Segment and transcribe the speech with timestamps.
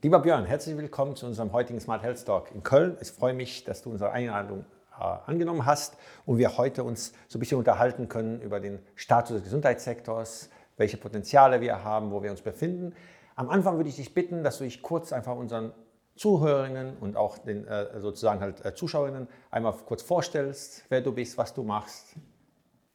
[0.00, 2.96] Lieber Björn, herzlich willkommen zu unserem heutigen Smart Health Talk in Köln.
[3.00, 4.64] Ich freue mich, dass du unsere Einladung
[4.96, 9.34] äh, angenommen hast und wir heute uns so ein bisschen unterhalten können über den Status
[9.34, 12.94] des Gesundheitssektors, welche Potenziale wir haben, wo wir uns befinden.
[13.34, 15.72] Am Anfang würde ich dich bitten, dass du dich kurz einfach unseren
[16.14, 21.36] Zuhörerinnen und auch den äh, sozusagen halt äh, Zuschauerinnen einmal kurz vorstellst, wer du bist,
[21.38, 22.14] was du machst.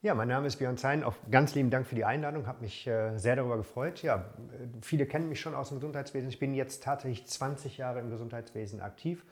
[0.04, 1.02] Ja, mein Name ist Björn Zein.
[1.02, 2.46] Auch ganz lieben Dank für die Einladung.
[2.46, 4.04] Habe mich äh, sehr darüber gefreut.
[4.04, 4.26] Ja,
[4.82, 6.28] viele kennen mich schon aus dem Gesundheitswesen.
[6.28, 9.24] Ich bin jetzt tatsächlich 20 Jahre im Gesundheitswesen aktiv.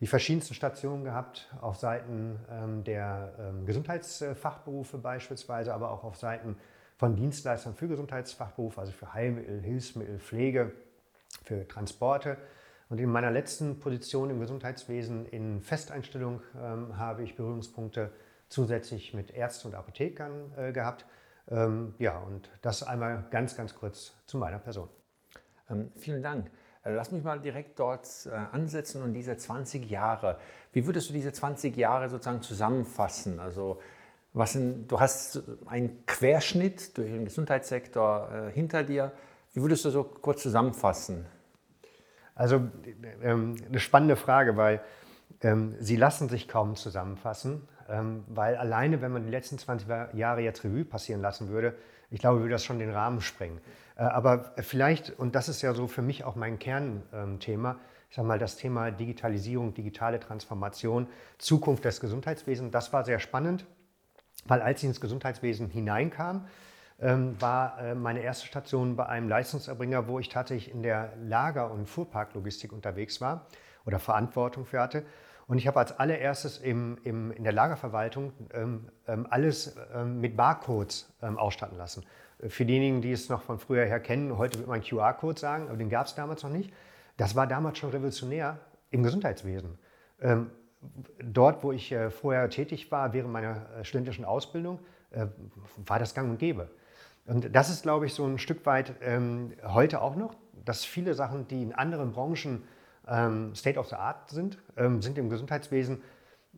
[0.00, 6.56] Die verschiedensten Stationen gehabt, auf Seiten ähm, der ähm, Gesundheitsfachberufe beispielsweise, aber auch auf Seiten
[6.96, 10.72] von Dienstleistern für Gesundheitsfachberufe, also für Heilmittel, Hilfsmittel, Pflege,
[11.44, 12.38] für Transporte.
[12.88, 18.10] Und in meiner letzten Position im Gesundheitswesen in Festeinstellung ähm, habe ich Berührungspunkte
[18.48, 21.06] zusätzlich mit Ärzten und Apothekern äh, gehabt.
[21.50, 24.88] Ähm, ja, und das einmal ganz, ganz kurz zu meiner Person.
[25.70, 26.50] Ähm, vielen Dank.
[26.84, 30.38] Äh, lass mich mal direkt dort äh, ansetzen und diese 20 Jahre.
[30.72, 33.40] Wie würdest du diese 20 Jahre sozusagen zusammenfassen?
[33.40, 33.80] Also
[34.32, 39.12] was sind, du hast einen Querschnitt durch den Gesundheitssektor äh, hinter dir.
[39.54, 41.26] Wie würdest du so kurz zusammenfassen?
[42.34, 42.68] Also
[43.22, 44.80] ähm, eine spannende Frage, weil
[45.42, 50.40] ähm, sie lassen sich kaum zusammenfassen, ähm, weil alleine, wenn man die letzten 20 Jahre
[50.40, 51.74] jetzt Revue passieren lassen würde,
[52.10, 53.60] ich glaube, würde das schon den Rahmen sprengen.
[53.96, 57.76] Äh, aber vielleicht, und das ist ja so für mich auch mein Kernthema,
[58.10, 63.66] ich sage mal, das Thema Digitalisierung, digitale Transformation, Zukunft des Gesundheitswesens, das war sehr spannend,
[64.46, 66.46] weil als ich ins Gesundheitswesen hineinkam,
[67.00, 71.70] ähm, war äh, meine erste Station bei einem Leistungserbringer, wo ich tatsächlich in der Lager-
[71.70, 73.46] und Fuhrparklogistik unterwegs war
[73.84, 75.04] oder Verantwortung für hatte.
[75.48, 80.36] Und ich habe als allererstes im, im, in der Lagerverwaltung ähm, ähm, alles ähm, mit
[80.36, 82.04] Barcodes ähm, ausstatten lassen.
[82.48, 85.78] Für diejenigen, die es noch von früher her kennen, heute wird man QR-Code sagen, aber
[85.78, 86.72] den gab es damals noch nicht.
[87.16, 88.58] Das war damals schon revolutionär
[88.90, 89.78] im Gesundheitswesen.
[90.20, 90.50] Ähm,
[91.18, 94.78] dort, wo ich äh, vorher tätig war, während meiner äh, studentischen Ausbildung,
[95.10, 95.26] äh,
[95.78, 96.70] war das gang und gäbe.
[97.24, 101.14] Und das ist, glaube ich, so ein Stück weit ähm, heute auch noch, dass viele
[101.14, 102.64] Sachen, die in anderen Branchen
[103.08, 106.02] ähm, State of the Art sind, ähm, sind im Gesundheitswesen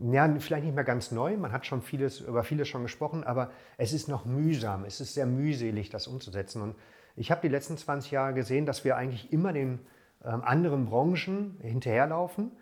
[0.00, 1.36] ja, vielleicht nicht mehr ganz neu.
[1.36, 4.84] Man hat schon vieles, über vieles schon gesprochen, aber es ist noch mühsam.
[4.84, 6.62] Es ist sehr mühselig, das umzusetzen.
[6.62, 6.74] Und
[7.16, 9.80] ich habe die letzten 20 Jahre gesehen, dass wir eigentlich immer den
[10.24, 12.52] ähm, anderen Branchen hinterherlaufen.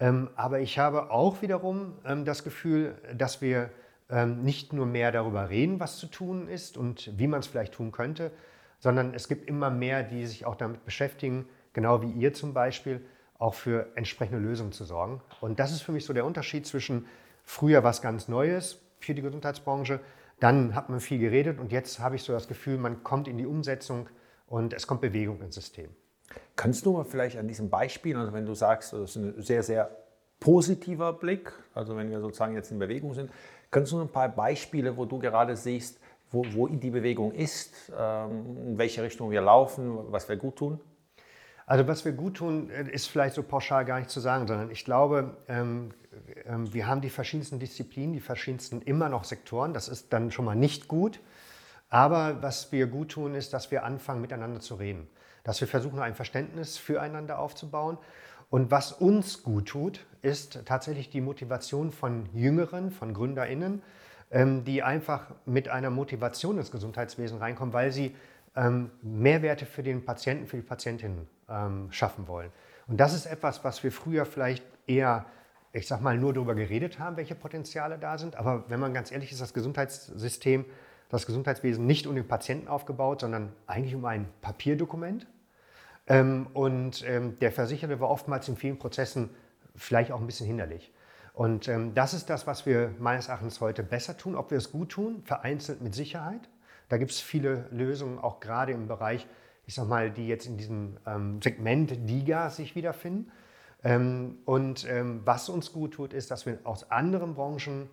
[0.00, 3.70] Ähm, aber ich habe auch wiederum ähm, das Gefühl, dass wir
[4.10, 7.74] ähm, nicht nur mehr darüber reden, was zu tun ist und wie man es vielleicht
[7.74, 8.32] tun könnte,
[8.80, 13.00] sondern es gibt immer mehr, die sich auch damit beschäftigen, genau wie ihr zum Beispiel,
[13.42, 15.20] auch für entsprechende Lösungen zu sorgen.
[15.40, 17.06] Und das ist für mich so der Unterschied zwischen
[17.44, 20.00] früher was ganz Neues für die Gesundheitsbranche,
[20.40, 23.36] dann hat man viel geredet und jetzt habe ich so das Gefühl, man kommt in
[23.38, 24.08] die Umsetzung
[24.46, 25.90] und es kommt Bewegung ins System.
[26.56, 29.62] Kannst du mal vielleicht an diesem Beispiel, also wenn du sagst, das ist ein sehr,
[29.62, 29.90] sehr
[30.40, 33.30] positiver Blick, also wenn wir sozusagen jetzt in Bewegung sind,
[33.72, 35.98] Kannst du ein paar Beispiele, wo du gerade siehst,
[36.30, 40.78] wo, wo die Bewegung ist, ähm, in welche Richtung wir laufen, was wir gut tun?
[41.66, 44.70] Also was wir gut tun, äh, ist vielleicht so pauschal gar nicht zu sagen, sondern
[44.70, 45.90] ich glaube, ähm,
[46.44, 49.72] ähm, wir haben die verschiedensten Disziplinen, die verschiedensten immer noch Sektoren.
[49.72, 51.20] Das ist dann schon mal nicht gut.
[51.88, 55.08] Aber was wir gut tun, ist, dass wir anfangen, miteinander zu reden.
[55.44, 57.98] Dass wir versuchen, ein Verständnis füreinander aufzubauen
[58.48, 63.82] und was uns gut tut, ist tatsächlich die Motivation von Jüngeren, von GründerInnen,
[64.30, 68.14] ähm, die einfach mit einer Motivation ins Gesundheitswesen reinkommen, weil sie
[69.00, 72.50] Mehrwerte für den Patienten, für die Patientinnen ähm, schaffen wollen.
[72.86, 75.26] Und das ist etwas, was wir früher vielleicht eher,
[75.72, 78.36] ich sag mal, nur darüber geredet haben, welche Potenziale da sind.
[78.36, 80.64] Aber wenn man ganz ehrlich ist, das Gesundheitssystem,
[81.08, 85.26] das Gesundheitswesen nicht um den Patienten aufgebaut, sondern eigentlich um ein Papierdokument.
[86.06, 89.30] Ähm, und ähm, der Versicherte war oftmals in vielen Prozessen
[89.76, 90.92] vielleicht auch ein bisschen hinderlich.
[91.34, 94.34] Und ähm, das ist das, was wir meines Erachtens heute besser tun.
[94.34, 96.48] Ob wir es gut tun, vereinzelt mit Sicherheit.
[96.88, 99.26] Da gibt es viele Lösungen, auch gerade im Bereich,
[99.66, 103.30] ich sag mal, die jetzt in diesem ähm, Segment DIGA sich wiederfinden.
[103.84, 107.88] Ähm, und ähm, was uns gut tut, ist, dass wir aus anderen Branchen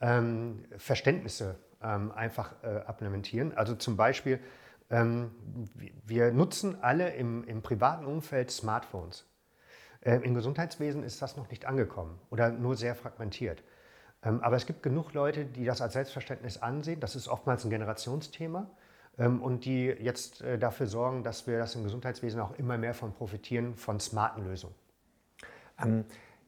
[0.00, 3.52] ähm, Verständnisse einfach äh, implementieren.
[3.58, 4.40] Also zum Beispiel
[4.90, 5.30] ähm,
[6.04, 9.26] wir nutzen alle im, im privaten Umfeld Smartphones.
[10.02, 13.62] Ähm, Im Gesundheitswesen ist das noch nicht angekommen oder nur sehr fragmentiert.
[14.22, 17.00] Ähm, aber es gibt genug Leute, die das als Selbstverständnis ansehen.
[17.00, 18.70] Das ist oftmals ein Generationsthema
[19.16, 23.12] und die jetzt äh, dafür sorgen, dass wir das im Gesundheitswesen auch immer mehr von
[23.12, 24.74] profitieren, von smarten Lösungen.
[25.80, 26.04] Ähm,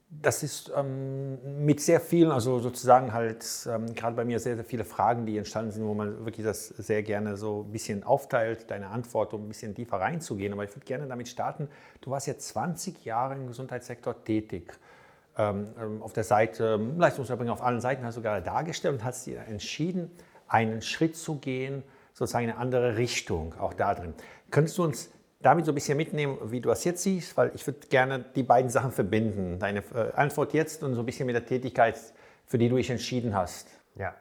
[0.09, 4.65] das ist ähm, mit sehr vielen, also sozusagen halt ähm, gerade bei mir sehr, sehr
[4.65, 8.71] viele Fragen, die entstanden sind, wo man wirklich das sehr gerne so ein bisschen aufteilt,
[8.71, 10.53] deine Antwort, um ein bisschen tiefer reinzugehen.
[10.53, 11.69] Aber ich würde gerne damit starten.
[12.01, 14.73] Du warst jetzt 20 Jahre im Gesundheitssektor tätig.
[15.37, 19.05] Ähm, ähm auf der Seite, ähm, Leistungserbringer auf allen Seiten hast du gerade dargestellt und
[19.05, 20.11] hast dir entschieden,
[20.47, 21.83] einen Schritt zu gehen,
[22.17, 24.15] sozusagen in eine andere Richtung, auch da drin.
[24.51, 25.11] Könntest du uns
[25.41, 28.43] damit so ein bisschen mitnehmen, wie du das jetzt siehst, weil ich würde gerne die
[28.43, 29.59] beiden Sachen verbinden.
[29.59, 32.01] Deine äh, Antwort jetzt und so ein bisschen mit der Tätigkeit,
[32.47, 33.69] für die du dich entschieden hast.
[33.97, 34.15] Ja.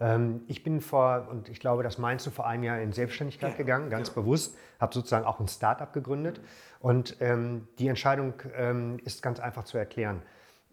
[0.00, 3.52] Ähm, ich bin vor, und ich glaube, das meinst du, vor einem Jahr in Selbstständigkeit
[3.52, 3.56] ja.
[3.58, 4.14] gegangen, ganz ja.
[4.14, 6.40] bewusst, habe sozusagen auch ein Startup gegründet.
[6.80, 10.22] Und ähm, die Entscheidung ähm, ist ganz einfach zu erklären.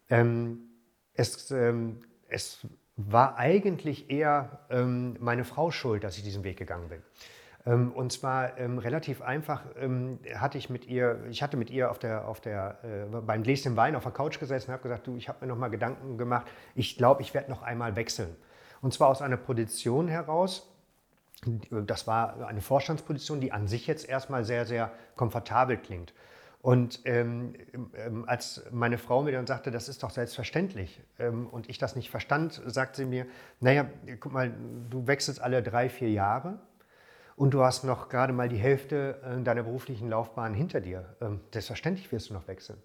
[0.09, 0.69] Ähm,
[1.15, 2.65] es, ähm, es
[3.09, 7.01] war eigentlich eher ähm, meine Frau schuld, dass ich diesen Weg gegangen bin.
[7.65, 11.91] Ähm, und zwar ähm, relativ einfach ähm, hatte ich mit ihr, ich hatte mit ihr
[11.91, 15.05] auf der, auf der, äh, beim Gläschen Wein auf der Couch gesessen und habe gesagt,
[15.05, 18.35] du, ich habe mir noch mal Gedanken gemacht, ich glaube, ich werde noch einmal wechseln.
[18.81, 20.67] Und zwar aus einer Position heraus,
[21.71, 26.13] das war eine Vorstandsposition, die an sich jetzt erstmal sehr, sehr komfortabel klingt.
[26.61, 27.55] Und ähm,
[27.95, 31.95] ähm, als meine Frau mir dann sagte, das ist doch selbstverständlich, ähm, und ich das
[31.95, 33.25] nicht verstand, sagte sie mir,
[33.59, 33.87] naja,
[34.19, 34.53] guck mal,
[34.89, 36.59] du wechselst alle drei, vier Jahre
[37.35, 41.15] und du hast noch gerade mal die Hälfte äh, deiner beruflichen Laufbahn hinter dir.
[41.19, 42.77] Ähm, selbstverständlich wirst du noch wechseln.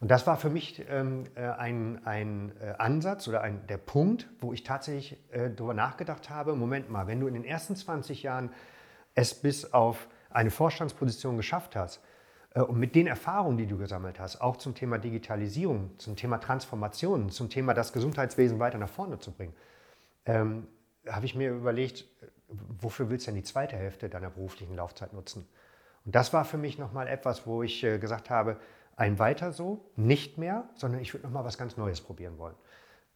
[0.00, 4.28] Und das war für mich ähm, äh, ein, ein äh, Ansatz oder ein, der Punkt,
[4.40, 8.50] wo ich tatsächlich darüber nachgedacht habe, Moment mal, wenn du in den ersten 20 Jahren
[9.14, 12.00] es bis auf eine Vorstandsposition geschafft hast,
[12.62, 17.30] und mit den Erfahrungen, die du gesammelt hast, auch zum Thema Digitalisierung, zum Thema Transformation,
[17.30, 19.54] zum Thema das Gesundheitswesen weiter nach vorne zu bringen,
[20.26, 20.68] ähm,
[21.08, 22.06] habe ich mir überlegt,
[22.48, 25.46] wofür willst du denn die zweite Hälfte deiner beruflichen Laufzeit nutzen?
[26.04, 28.58] Und das war für mich nochmal etwas, wo ich äh, gesagt habe,
[28.96, 32.54] ein weiter so, nicht mehr, sondern ich würde nochmal was ganz Neues probieren wollen.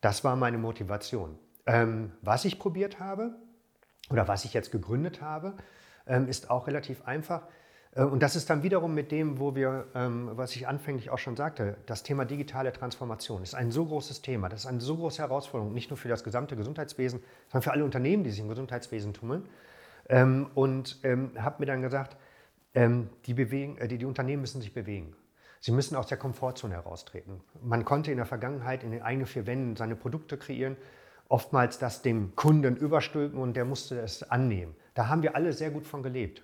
[0.01, 1.39] Das war meine Motivation.
[1.67, 3.37] Ähm, was ich probiert habe
[4.11, 5.55] oder was ich jetzt gegründet habe,
[6.07, 7.43] ähm, ist auch relativ einfach.
[7.99, 11.19] Äh, und das ist dann wiederum mit dem, wo wir, ähm, was ich anfänglich auch
[11.19, 14.97] schon sagte, das Thema digitale Transformation ist ein so großes Thema, das ist eine so
[14.97, 18.49] große Herausforderung, nicht nur für das gesamte Gesundheitswesen, sondern für alle Unternehmen, die sich im
[18.49, 19.49] Gesundheitswesen tummeln.
[20.09, 22.17] Ähm, und ähm, habe mir dann gesagt,
[22.75, 25.17] die, bewegen, äh, die, die Unternehmen müssen sich bewegen.
[25.59, 27.41] Sie müssen aus der Komfortzone heraustreten.
[27.61, 30.77] Man konnte in der Vergangenheit in den eigenen vier Wänden seine Produkte kreieren,
[31.29, 34.77] oftmals das dem Kunden überstülpen und der musste es annehmen.
[34.95, 36.43] Da haben wir alle sehr gut von gelebt.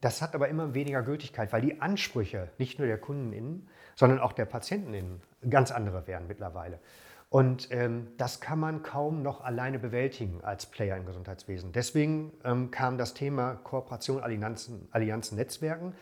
[0.00, 4.32] Das hat aber immer weniger Gültigkeit, weil die Ansprüche nicht nur der KundenInnen, sondern auch
[4.32, 6.78] der PatientenInnen ganz andere werden mittlerweile.
[7.28, 11.72] Und ähm, das kann man kaum noch alleine bewältigen als Player im Gesundheitswesen.
[11.72, 15.94] Deswegen ähm, kam das Thema Kooperation, Allianzen, Allianzen, Netzwerken.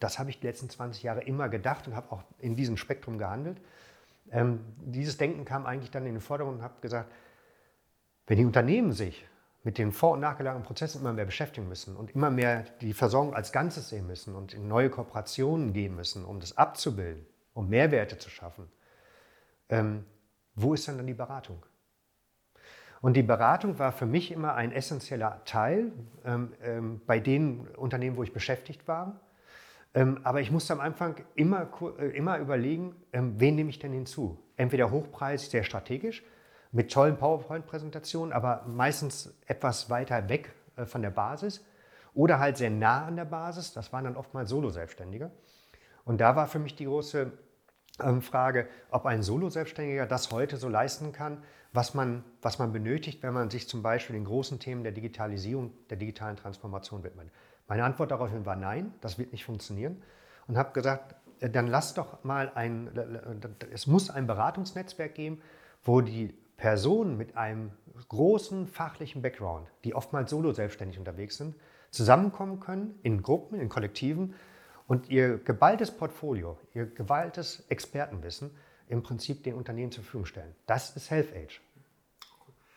[0.00, 3.18] Das habe ich die letzten 20 Jahre immer gedacht und habe auch in diesem Spektrum
[3.18, 3.60] gehandelt.
[4.30, 7.12] Ähm, dieses Denken kam eigentlich dann in den Vordergrund und habe gesagt,
[8.26, 9.26] wenn die Unternehmen sich
[9.68, 13.34] mit den vor- und nachgelagerten Prozessen immer mehr beschäftigen müssen und immer mehr die Versorgung
[13.34, 18.16] als Ganzes sehen müssen und in neue Kooperationen gehen müssen, um das abzubilden, um Mehrwerte
[18.16, 18.70] zu schaffen,
[19.68, 20.06] ähm,
[20.54, 21.66] wo ist dann die Beratung?
[23.02, 25.92] Und die Beratung war für mich immer ein essentieller Teil
[26.24, 29.20] ähm, ähm, bei den Unternehmen, wo ich beschäftigt war.
[29.92, 31.68] Ähm, aber ich musste am Anfang immer,
[31.98, 34.42] äh, immer überlegen, ähm, wen nehme ich denn hinzu?
[34.56, 36.24] Entweder hochpreisig, sehr strategisch,
[36.72, 41.64] mit tollen PowerPoint-Präsentationen, aber meistens etwas weiter weg äh, von der Basis
[42.14, 43.72] oder halt sehr nah an der Basis.
[43.72, 45.30] Das waren dann oftmals Solo-Selbstständige.
[46.04, 47.32] Und da war für mich die große
[48.00, 53.22] ähm, Frage, ob ein Solo-Selbstständiger das heute so leisten kann, was man, was man benötigt,
[53.22, 57.30] wenn man sich zum Beispiel den großen Themen der Digitalisierung, der digitalen Transformation widmet.
[57.66, 60.02] Meine Antwort daraufhin war nein, das wird nicht funktionieren.
[60.46, 62.90] Und habe gesagt, äh, dann lass doch mal ein,
[63.70, 65.42] es muss ein Beratungsnetzwerk geben,
[65.84, 67.72] wo die Personen mit einem
[68.08, 71.54] großen fachlichen Background, die oftmals solo selbstständig unterwegs sind,
[71.90, 74.34] zusammenkommen können in Gruppen, in Kollektiven
[74.86, 78.50] und ihr geballtes Portfolio, ihr geballtes Expertenwissen
[78.88, 80.54] im Prinzip den Unternehmen zur Verfügung stellen.
[80.66, 81.60] Das ist Health Age.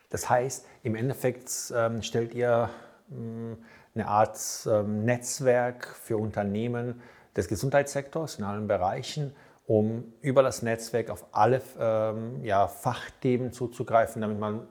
[0.10, 2.70] Das heißt, im Endeffekt ähm, stellt ihr
[3.12, 3.58] ähm,
[3.96, 7.02] eine Art ähm, Netzwerk für Unternehmen
[7.36, 9.34] des Gesundheitssektors in allen Bereichen
[9.72, 14.68] um über das Netzwerk auf alle ähm, ja, Fachthemen zuzugreifen, damit man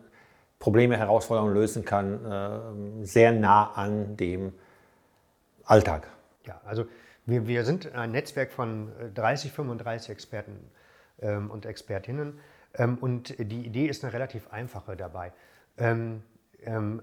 [0.59, 2.23] Probleme, Herausforderungen lösen kann,
[3.03, 4.53] äh, sehr nah an dem
[5.65, 6.07] Alltag.
[6.45, 6.85] Ja, also
[7.25, 10.71] wir, wir sind ein Netzwerk von 30, äh, 35 Experten
[11.23, 12.39] ähm, und Expertinnen
[12.75, 15.33] ähm, und die Idee ist eine relativ einfache dabei.
[15.79, 16.23] Ähm,
[16.63, 17.03] ähm,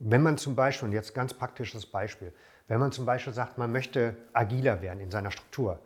[0.00, 2.32] wenn man zum Beispiel, und jetzt ganz praktisches Beispiel,
[2.66, 5.78] wenn man zum Beispiel sagt, man möchte agiler werden in seiner Struktur,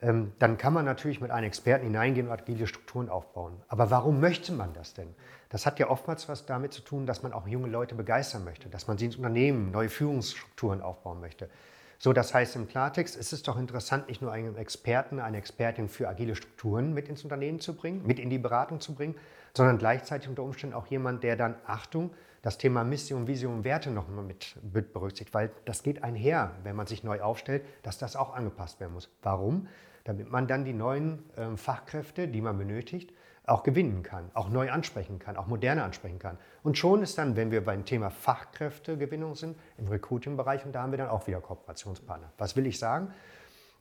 [0.00, 3.60] dann kann man natürlich mit einem Experten hineingehen und agile Strukturen aufbauen.
[3.68, 5.14] Aber warum möchte man das denn?
[5.50, 8.68] Das hat ja oftmals was damit zu tun, dass man auch junge Leute begeistern möchte,
[8.68, 11.50] dass man sie ins Unternehmen, neue Führungsstrukturen aufbauen möchte.
[11.98, 15.90] So, das heißt im Klartext, es ist doch interessant, nicht nur einen Experten, eine Expertin
[15.90, 19.16] für agile Strukturen mit ins Unternehmen zu bringen, mit in die Beratung zu bringen,
[19.54, 24.08] sondern gleichzeitig unter Umständen auch jemand, der dann, Achtung, das Thema Mission, Vision Werte noch
[24.08, 28.16] mal mit, mit berücksichtigt, weil das geht einher, wenn man sich neu aufstellt, dass das
[28.16, 29.10] auch angepasst werden muss.
[29.20, 29.68] Warum?
[30.10, 33.12] Damit man dann die neuen äh, Fachkräfte, die man benötigt,
[33.44, 36.36] auch gewinnen kann, auch neu ansprechen kann, auch moderne ansprechen kann.
[36.64, 40.90] Und schon ist dann, wenn wir beim Thema Fachkräftegewinnung sind, im Recruiting-Bereich, und da haben
[40.90, 42.32] wir dann auch wieder Kooperationspartner.
[42.38, 43.14] Was will ich sagen?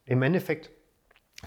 [0.06, 0.70] Im Endeffekt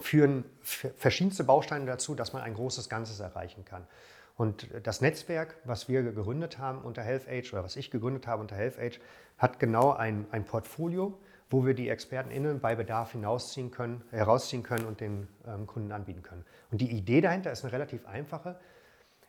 [0.01, 3.87] führen verschiedenste Bausteine dazu, dass man ein großes Ganzes erreichen kann.
[4.35, 8.57] Und das Netzwerk, was wir gegründet haben unter HealthAge oder was ich gegründet habe unter
[8.57, 8.99] HealthAge,
[9.39, 11.21] hat genau ein, ein Portfolio,
[11.53, 16.23] wo wir die ExpertenInnen bei Bedarf hinausziehen können, herausziehen können und den ähm, Kunden anbieten
[16.23, 16.45] können.
[16.71, 18.59] Und die Idee dahinter ist eine relativ einfache.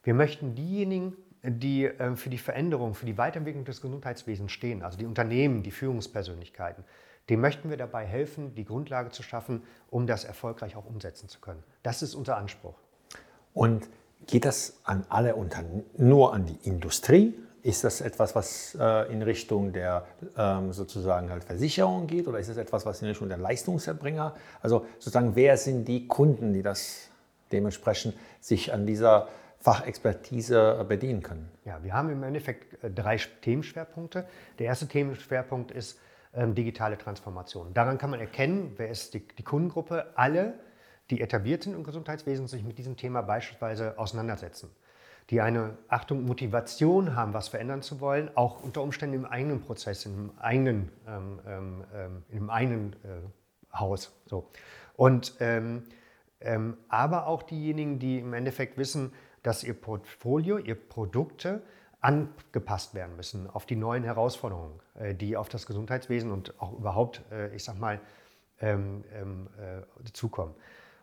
[0.04, 4.98] Wir möchten diejenigen, die äh, für die Veränderung, für die Weiterentwicklung des Gesundheitswesens stehen, also
[4.98, 6.86] die Unternehmen, die Führungspersönlichkeiten,
[7.30, 11.40] dem möchten wir dabei helfen, die Grundlage zu schaffen, um das erfolgreich auch umsetzen zu
[11.40, 11.64] können.
[11.84, 12.76] Das ist unser Anspruch.
[13.54, 13.88] Und
[14.28, 17.34] geht das an alle Unternehmen, nur an die Industrie?
[17.64, 20.06] Ist das etwas, was äh, in Richtung der
[20.38, 24.36] ähm, sozusagen halt Versicherung geht oder ist es etwas, was in Richtung der Leistungserbringer?
[24.62, 27.08] Also sozusagen, wer sind die Kunden, die das
[27.54, 29.30] dementsprechend sich an dieser
[29.60, 31.50] Fachexpertise bedienen können?
[31.64, 34.26] Ja, wir haben im Endeffekt äh, drei Themenschwerpunkte.
[34.60, 35.98] Der erste Themenschwerpunkt ist
[36.34, 37.74] ähm, digitale Transformation.
[37.74, 40.56] Daran kann man erkennen, wer ist die, die Kundengruppe, alle,
[41.10, 44.70] die etabliert sind im Gesundheitswesen, sich mit diesem Thema beispielsweise auseinandersetzen
[45.30, 50.06] die eine, Achtung, Motivation haben, was verändern zu wollen, auch unter Umständen im eigenen Prozess,
[50.06, 54.14] im eigenen, ähm, ähm, ähm im eigenen äh, Haus.
[54.26, 54.50] So.
[54.96, 55.84] Und, ähm,
[56.42, 59.14] ähm, aber auch diejenigen, die im Endeffekt wissen,
[59.44, 61.62] dass ihr Portfolio, ihr Produkte
[62.02, 67.22] angepasst werden müssen auf die neuen Herausforderungen, äh, die auf das Gesundheitswesen und auch überhaupt,
[67.32, 68.02] äh, ich sag mal,
[68.60, 69.04] ähm,
[69.58, 70.54] äh, zukommen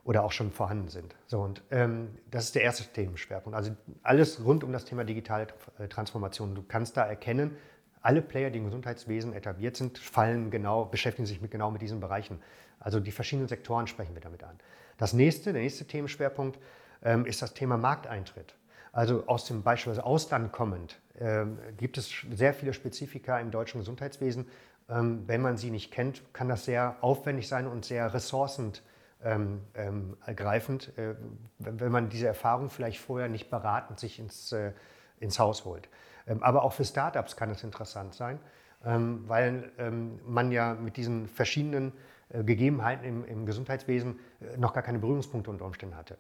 [0.05, 1.15] oder auch schon vorhanden sind.
[1.27, 3.57] So, und ähm, das ist der erste Themenschwerpunkt.
[3.57, 5.47] Also alles rund um das Thema digitale
[5.79, 6.55] äh, Transformation.
[6.55, 7.57] Du kannst da erkennen,
[8.03, 12.01] alle Player, die im Gesundheitswesen etabliert sind, fallen genau, beschäftigen sich mit, genau mit diesen
[12.01, 12.41] Bereichen.
[12.79, 14.59] Also die verschiedenen Sektoren sprechen wir damit an.
[14.97, 16.59] Das nächste, der nächste Themenschwerpunkt
[17.03, 18.55] ähm, ist das Thema Markteintritt.
[18.93, 24.47] Also aus dem beispielsweise Ausland kommend ähm, gibt es sehr viele Spezifika im deutschen Gesundheitswesen.
[24.89, 28.83] Ähm, wenn man sie nicht kennt, kann das sehr aufwendig sein und sehr ressourcend
[29.25, 31.15] ähm, ähm, ergreifend, äh,
[31.59, 34.73] wenn man diese Erfahrung vielleicht vorher nicht beratend sich ins, äh,
[35.19, 35.89] ins Haus holt.
[36.27, 38.39] Ähm, aber auch für Startups kann es interessant sein,
[38.85, 41.93] ähm, weil ähm, man ja mit diesen verschiedenen
[42.31, 46.17] äh, Gegebenheiten im, im Gesundheitswesen äh, noch gar keine Berührungspunkte unter Umständen hatte.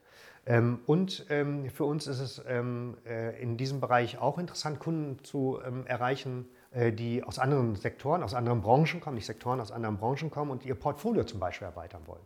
[0.46, 6.48] Ähm, und für uns ist es äh, in diesem Bereich auch interessant, Kunden zu erreichen,
[6.72, 10.50] äh, die aus anderen Sektoren, aus anderen Branchen kommen, nicht Sektoren, aus anderen Branchen kommen
[10.52, 12.22] und ihr Portfolio zum Beispiel erweitern wollen.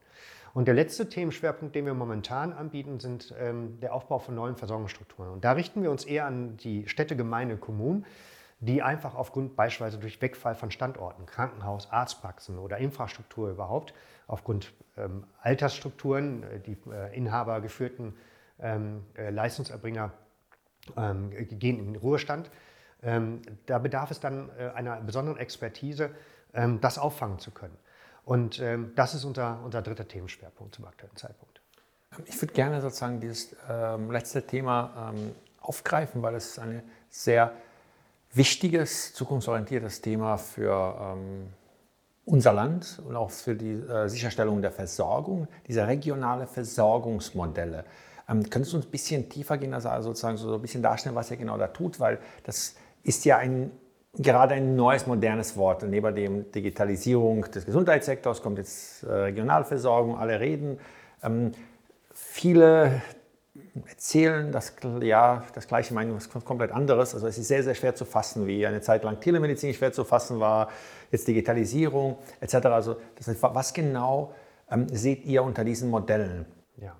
[0.55, 5.33] Und der letzte Themenschwerpunkt, den wir momentan anbieten, sind ähm, der Aufbau von neuen Versorgungsstrukturen.
[5.33, 8.07] Und da richten wir uns eher an die Städte, Gemeinden, Kommunen,
[8.61, 13.95] die einfach aufgrund beispielsweise durch Wegfall von Standorten, Krankenhaus, Arztpraxen oder Infrastruktur überhaupt,
[14.29, 18.15] aufgrund ähm, Altersstrukturen, äh, die äh, inhabergeführten
[18.61, 20.13] ähm, äh, Leistungserbringer
[20.97, 22.49] ähm, gehen in den Ruhestand.
[23.03, 26.11] Ähm, da bedarf es dann äh, einer besonderen Expertise,
[26.55, 27.77] ähm, das auffangen zu können.
[28.25, 31.61] Und ähm, das ist unser, unser dritter Themenschwerpunkt zum aktuellen Zeitpunkt.
[32.27, 37.53] Ich würde gerne sozusagen dieses ähm, letzte Thema ähm, aufgreifen, weil es ein sehr
[38.33, 41.49] wichtiges, zukunftsorientiertes Thema für ähm,
[42.25, 47.85] unser Land und auch für die äh, Sicherstellung der Versorgung, diese regionale Versorgungsmodelle.
[48.29, 51.31] Ähm, könntest du uns ein bisschen tiefer gehen, also sozusagen so ein bisschen darstellen, was
[51.31, 53.71] ihr genau da tut, weil das ist ja ein
[54.17, 55.83] gerade ein neues, modernes Wort.
[55.83, 60.79] neben dem Digitalisierung des Gesundheitssektors kommt jetzt äh, Regionalversorgung, alle reden.
[61.23, 61.53] Ähm,
[62.13, 63.03] viele
[63.87, 67.15] erzählen das, ja, das gleiche Meinung, was komplett anderes.
[67.15, 70.05] Also es ist sehr, sehr schwer zu fassen, wie eine Zeit lang Telemedizin schwer zu
[70.05, 70.71] fassen war,
[71.11, 72.55] jetzt Digitalisierung etc.
[72.67, 74.35] Also das was genau
[74.71, 76.47] ähm, seht ihr unter diesen Modellen?
[76.77, 76.97] Ja,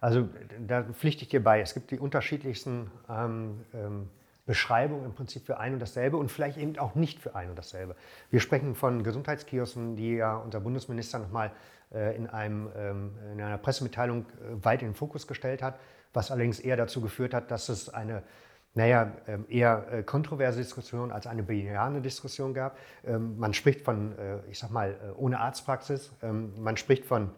[0.00, 0.28] also
[0.66, 1.60] da pflichte ich dir bei.
[1.60, 4.08] Es gibt die unterschiedlichsten ähm, ähm
[4.48, 7.56] Beschreibung im Prinzip für ein und dasselbe und vielleicht eben auch nicht für ein und
[7.56, 7.94] dasselbe.
[8.30, 11.52] Wir sprechen von Gesundheitskiosken, die ja unser Bundesminister nochmal
[11.92, 15.78] äh, in, einem, ähm, in einer Pressemitteilung äh, weit in den Fokus gestellt hat,
[16.14, 18.22] was allerdings eher dazu geführt hat, dass es eine
[18.72, 22.78] naja, ähm, eher äh, kontroverse Diskussion als eine bejahende Diskussion gab.
[23.04, 24.14] Ähm, man spricht von,
[24.50, 26.10] ich sag mal, ohne Arztpraxis.
[26.22, 27.30] Man spricht von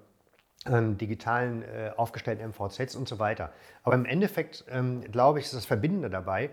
[0.67, 1.65] digitalen
[1.97, 3.51] aufgestellten MVZs und so weiter.
[3.83, 4.67] Aber im Endeffekt,
[5.11, 6.51] glaube ich, ist das Verbindende dabei,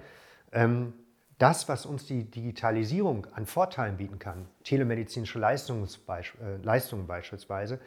[0.52, 0.94] ähm,
[1.38, 7.80] das, was uns die Digitalisierung an Vorteilen bieten kann, telemedizinische äh, Leistungen beispielsweise,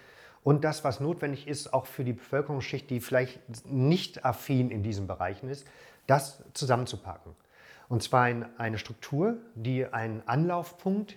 [0.43, 5.07] und das, was notwendig ist, auch für die Bevölkerungsschicht, die vielleicht nicht affin in diesen
[5.07, 5.67] Bereichen ist,
[6.07, 7.35] das zusammenzupacken.
[7.90, 11.17] Und zwar in eine Struktur, die einen Anlaufpunkt,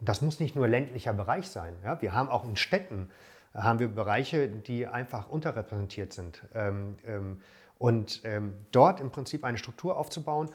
[0.00, 1.74] das muss nicht nur ländlicher Bereich sein.
[1.84, 2.02] Ja?
[2.02, 3.08] Wir haben auch in Städten
[3.54, 6.42] haben wir Bereiche, die einfach unterrepräsentiert sind.
[6.54, 7.40] Ähm, ähm,
[7.78, 10.50] und ähm, dort im Prinzip eine Struktur aufzubauen,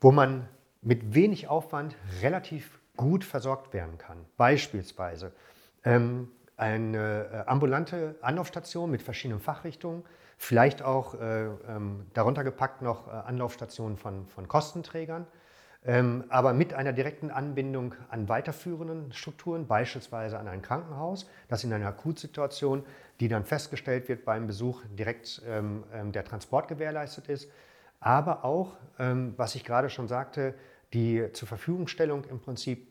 [0.00, 0.48] wo man
[0.82, 4.24] mit wenig Aufwand relativ gut versorgt werden kann.
[4.36, 5.32] Beispielsweise
[5.84, 10.04] ähm, eine äh, ambulante Anlaufstation mit verschiedenen Fachrichtungen,
[10.36, 15.26] vielleicht auch äh, ähm, darunter gepackt noch äh, Anlaufstationen von, von Kostenträgern,
[15.86, 21.72] ähm, aber mit einer direkten Anbindung an weiterführenden Strukturen, beispielsweise an ein Krankenhaus, das in
[21.72, 22.84] einer Akutsituation,
[23.20, 27.48] die dann festgestellt wird beim Besuch, direkt ähm, ähm der Transport gewährleistet ist,
[28.00, 30.54] aber auch, ähm, was ich gerade schon sagte,
[30.92, 32.88] die zur Verfügungstellung im Prinzip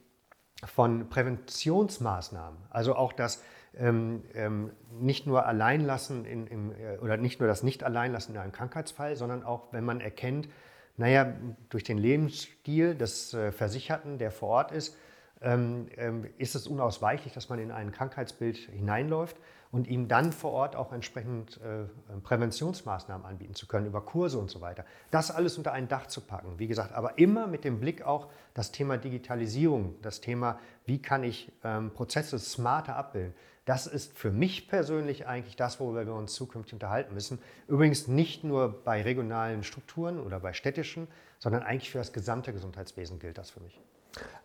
[0.66, 3.44] von Präventionsmaßnahmen, also auch das
[3.76, 8.52] ähm, ähm, nicht nur alleinlassen in, im, äh, oder nicht nur das Nicht-Alleinlassen in einem
[8.52, 10.50] Krankheitsfall, sondern auch, wenn man erkennt,
[10.98, 11.32] naja,
[11.70, 14.98] durch den Lebensstil des äh, Versicherten, der vor Ort ist,
[15.42, 19.38] ähm, ähm, ist es unausweichlich, dass man in ein Krankheitsbild hineinläuft
[19.72, 21.86] und ihm dann vor Ort auch entsprechend äh,
[22.24, 24.86] Präventionsmaßnahmen anbieten zu können, über Kurse und so weiter.
[25.12, 28.30] Das alles unter ein Dach zu packen, wie gesagt, aber immer mit dem Blick auch
[28.54, 33.34] das Thema Digitalisierung, das Thema, wie kann ich ähm, Prozesse smarter abbilden.
[33.66, 37.40] Das ist für mich persönlich eigentlich das, worüber wir uns zukünftig unterhalten müssen.
[37.68, 43.20] Übrigens nicht nur bei regionalen Strukturen oder bei städtischen, sondern eigentlich für das gesamte Gesundheitswesen
[43.20, 43.78] gilt das für mich.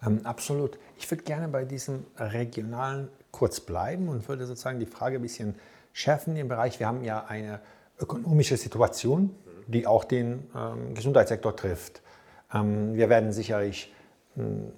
[0.05, 0.77] Ähm, absolut.
[0.99, 5.57] Ich würde gerne bei diesem regionalen kurz bleiben und würde sozusagen die Frage ein bisschen
[5.93, 6.79] schärfen im Bereich.
[6.79, 7.61] Wir haben ja eine
[7.99, 9.35] ökonomische Situation,
[9.67, 12.03] die auch den ähm, Gesundheitssektor trifft.
[12.53, 13.93] Ähm, wir werden sicherlich
[14.35, 14.73] hm,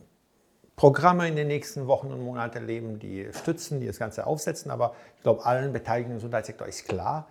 [0.77, 4.71] Programme in den nächsten Wochen und Monaten erleben, die stützen, die das Ganze aufsetzen.
[4.71, 7.29] Aber ich glaube, allen Beteiligten im Gesundheitssektor ist klar,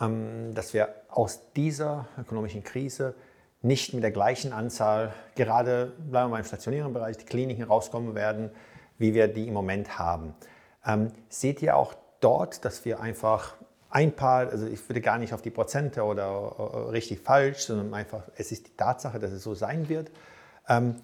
[0.00, 3.14] ähm, dass wir aus dieser ökonomischen Krise
[3.60, 8.14] nicht mit der gleichen Anzahl, gerade bleiben wir mal im stationären Bereich, die Kliniken rauskommen
[8.14, 8.50] werden,
[8.98, 10.34] wie wir die im Moment haben.
[10.86, 13.56] Ähm, seht ihr auch dort, dass wir einfach
[13.90, 16.26] ein paar, also ich würde gar nicht auf die Prozente oder
[16.58, 20.10] äh, richtig falsch, sondern einfach, es ist die Tatsache, dass es so sein wird.
[20.68, 20.96] Ähm,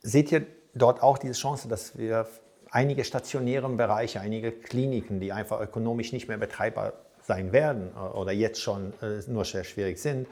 [0.00, 2.26] seht ihr dort auch diese Chance, dass wir
[2.70, 8.32] einige stationäre Bereiche, einige Kliniken, die einfach ökonomisch nicht mehr betreibbar sein werden äh, oder
[8.32, 10.26] jetzt schon äh, nur sehr schwierig sind,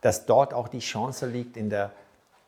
[0.00, 1.92] dass dort auch die Chance liegt in der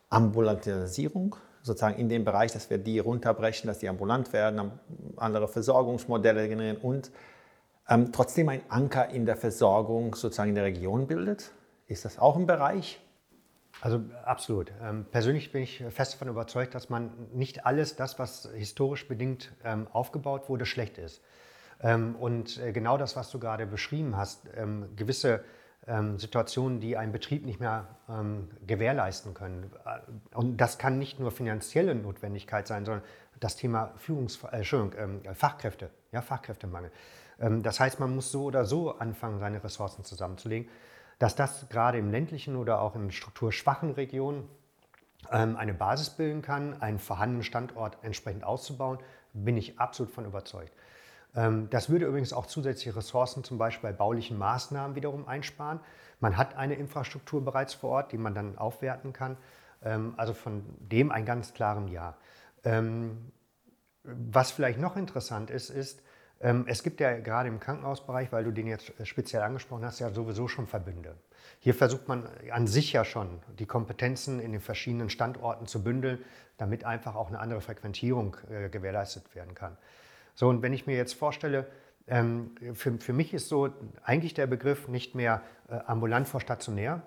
[0.09, 4.71] Ambulantisierung, sozusagen in dem Bereich, dass wir die runterbrechen, dass die ambulant werden,
[5.17, 7.11] andere Versorgungsmodelle generieren und
[7.89, 11.51] ähm, trotzdem ein Anker in der Versorgung sozusagen in der Region bildet.
[11.87, 13.01] Ist das auch ein Bereich?
[13.81, 14.71] Also absolut.
[14.81, 19.51] Ähm, persönlich bin ich fest davon überzeugt, dass man nicht alles das, was historisch bedingt
[19.63, 21.21] ähm, aufgebaut wurde, schlecht ist.
[21.81, 25.43] Ähm, und äh, genau das, was du gerade beschrieben hast, ähm, gewisse
[25.87, 29.71] ähm, Situationen, die ein Betrieb nicht mehr ähm, gewährleisten können.
[29.85, 33.03] Äh, und das kann nicht nur finanzielle Notwendigkeit sein, sondern
[33.39, 36.91] das Thema Führungs äh, Entschuldigung, Fachkräfte, ja, Fachkräftemangel.
[37.39, 40.69] das heißt, man muss so oder so anfangen, seine Ressourcen zusammenzulegen
[41.21, 44.49] dass das gerade im ländlichen oder auch in strukturschwachen Regionen
[45.31, 48.97] ähm, eine Basis bilden kann, einen vorhandenen Standort entsprechend auszubauen,
[49.33, 50.73] bin ich absolut von überzeugt.
[51.35, 55.79] Ähm, das würde übrigens auch zusätzliche Ressourcen zum Beispiel bei baulichen Maßnahmen wiederum einsparen.
[56.19, 59.37] Man hat eine Infrastruktur bereits vor Ort, die man dann aufwerten kann.
[59.83, 62.15] Ähm, also von dem ein ganz klaren Ja.
[64.03, 66.03] Was vielleicht noch interessant ist, ist,
[66.41, 70.09] ähm, es gibt ja gerade im Krankenhausbereich, weil du den jetzt speziell angesprochen hast, ja
[70.09, 71.15] sowieso schon Verbünde.
[71.59, 76.19] Hier versucht man an sich ja schon, die Kompetenzen in den verschiedenen Standorten zu bündeln,
[76.57, 79.77] damit einfach auch eine andere Frequentierung äh, gewährleistet werden kann.
[80.35, 81.67] So, und wenn ich mir jetzt vorstelle,
[82.07, 83.69] ähm, für, für mich ist so
[84.03, 87.01] eigentlich der Begriff nicht mehr äh, ambulant vor stationär,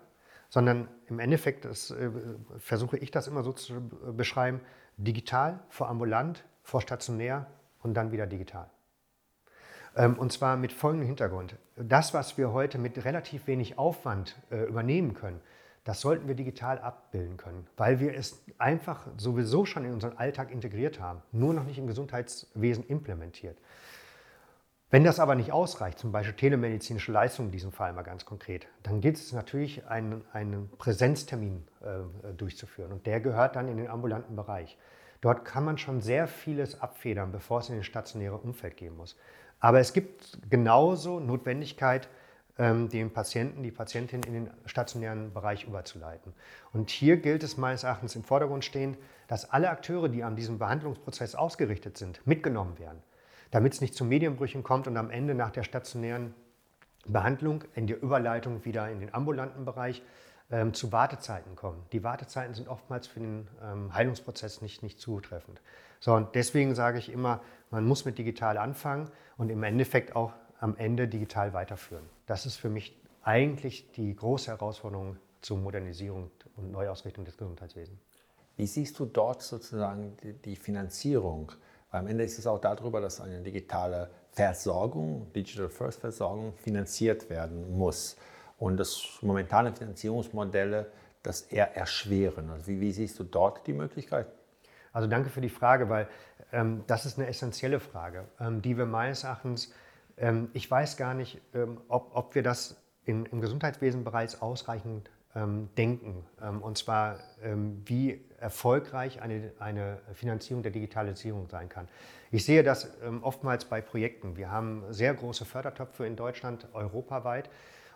[0.48, 2.10] sondern im Endeffekt das, äh,
[2.58, 4.60] versuche ich das immer so zu beschreiben,
[4.96, 7.46] digital vor ambulant, vor stationär
[7.82, 8.70] und dann wieder digital.
[9.96, 11.56] Ähm, und zwar mit folgendem Hintergrund.
[11.76, 15.40] Das, was wir heute mit relativ wenig Aufwand äh, übernehmen können,
[15.84, 20.50] das sollten wir digital abbilden können, weil wir es einfach sowieso schon in unseren Alltag
[20.50, 23.58] integriert haben, nur noch nicht im Gesundheitswesen implementiert.
[24.90, 28.68] Wenn das aber nicht ausreicht, zum Beispiel telemedizinische Leistungen in diesem Fall mal ganz konkret,
[28.82, 33.88] dann gilt es natürlich, einen, einen Präsenztermin äh, durchzuführen und der gehört dann in den
[33.88, 34.78] ambulanten Bereich.
[35.20, 39.16] Dort kann man schon sehr vieles abfedern, bevor es in das stationäre Umfeld gehen muss.
[39.58, 42.08] Aber es gibt genauso Notwendigkeit,
[42.56, 46.32] den Patienten, die Patientin in den stationären Bereich überzuleiten.
[46.72, 50.58] Und hier gilt es meines Erachtens im Vordergrund stehend, dass alle Akteure, die an diesem
[50.58, 53.02] Behandlungsprozess ausgerichtet sind, mitgenommen werden,
[53.50, 56.32] damit es nicht zu Medienbrüchen kommt und am Ende nach der stationären
[57.06, 60.02] Behandlung in die Überleitung wieder in den ambulanten Bereich
[60.50, 61.84] ähm, zu Wartezeiten kommen.
[61.92, 65.60] Die Wartezeiten sind oftmals für den ähm, Heilungsprozess nicht, nicht zutreffend.
[66.00, 67.40] So, und deswegen sage ich immer,
[67.70, 70.32] man muss mit digital anfangen und im Endeffekt auch
[70.64, 72.09] am Ende digital weiterführen.
[72.24, 78.00] Das ist für mich eigentlich die große Herausforderung zur Modernisierung und Neuausrichtung des Gesundheitswesens.
[78.57, 81.53] Wie siehst du dort sozusagen die Finanzierung?
[81.90, 87.29] Weil am Ende ist es auch darüber, dass eine digitale Versorgung, Digital First Versorgung, finanziert
[87.29, 88.16] werden muss.
[88.59, 90.90] Und das momentane Finanzierungsmodelle
[91.22, 92.48] das eher erschweren.
[92.48, 94.29] Also wie, wie siehst du dort die Möglichkeit?
[94.94, 96.09] Also danke für die Frage, weil
[96.53, 99.70] ähm, das ist eine essentielle Frage, ähm, die wir meines Erachtens
[100.16, 105.11] ähm, ich weiß gar nicht, ähm, ob, ob wir das in, im Gesundheitswesen bereits ausreichend
[105.35, 106.24] ähm, denken.
[106.40, 111.88] Ähm, und zwar, ähm, wie erfolgreich eine, eine Finanzierung der Digitalisierung sein kann.
[112.31, 114.37] Ich sehe das ähm, oftmals bei Projekten.
[114.37, 117.50] Wir haben sehr große Fördertöpfe in Deutschland, europaweit.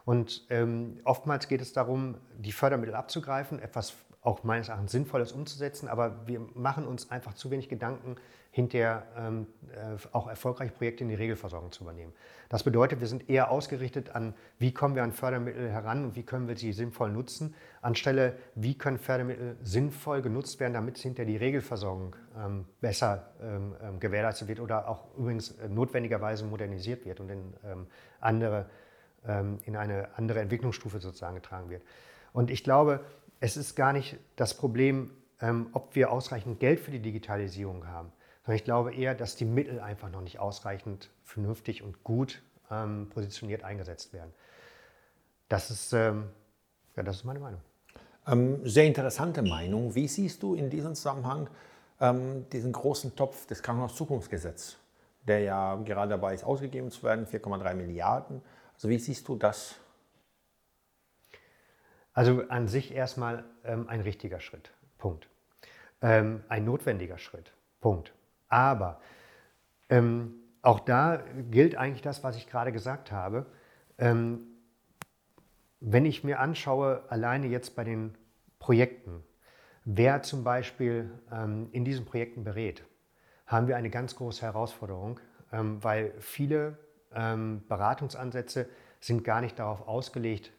[0.05, 0.49] Und
[1.05, 6.41] oftmals geht es darum, die Fördermittel abzugreifen, etwas auch meines Erachtens Sinnvolles umzusetzen, aber wir
[6.55, 8.17] machen uns einfach zu wenig Gedanken,
[8.51, 12.13] hinterher ähm, äh, auch erfolgreiche Projekte in die Regelversorgung zu übernehmen.
[12.49, 16.23] Das bedeutet, wir sind eher ausgerichtet an, wie kommen wir an Fördermittel heran und wie
[16.23, 21.37] können wir sie sinnvoll nutzen, anstelle, wie können Fördermittel sinnvoll genutzt werden, damit hinterher die
[21.37, 27.29] Regelversorgung ähm, besser ähm, ähm gewährleistet wird oder auch übrigens äh, notwendigerweise modernisiert wird und
[27.29, 27.87] in, ähm,
[28.21, 28.67] andere,
[29.27, 31.83] ähm, in eine andere Entwicklungsstufe sozusagen getragen wird.
[32.33, 33.01] Und ich glaube,
[33.41, 35.11] es ist gar nicht das Problem,
[35.73, 38.11] ob wir ausreichend Geld für die Digitalisierung haben
[38.49, 43.11] sondern ich glaube eher, dass die Mittel einfach noch nicht ausreichend vernünftig und gut ähm,
[43.11, 44.33] positioniert eingesetzt werden.
[45.51, 46.31] Das ist, ähm,
[46.97, 47.61] ja, das ist meine Meinung.
[48.27, 49.95] Ähm, sehr interessante Meinung.
[49.95, 51.51] Wie siehst du in diesem Zusammenhang
[52.01, 54.79] ähm, diesen großen Topf des Krankenhauszukunftsgesetzes,
[55.27, 58.41] der ja gerade dabei ist, ausgegeben zu werden, 4,3 Milliarden?
[58.73, 59.75] Also wie siehst du das?
[62.19, 64.73] Also an sich erstmal ähm, ein richtiger Schritt.
[64.99, 65.29] Punkt.
[66.03, 67.53] Ähm, ein notwendiger Schritt.
[67.81, 68.13] Punkt.
[68.49, 69.01] Aber
[69.89, 73.47] ähm, auch da gilt eigentlich das, was ich gerade gesagt habe.
[73.99, 74.41] Ähm,
[75.79, 78.19] wenn ich mir anschaue, alleine jetzt bei den
[78.59, 79.23] Projekten,
[79.85, 82.83] wer zum Beispiel ähm, in diesen Projekten berät,
[83.47, 85.21] haben wir eine ganz große Herausforderung,
[85.53, 86.79] ähm, weil viele
[87.11, 88.69] Beratungsansätze
[89.01, 90.53] sind gar nicht darauf ausgelegt,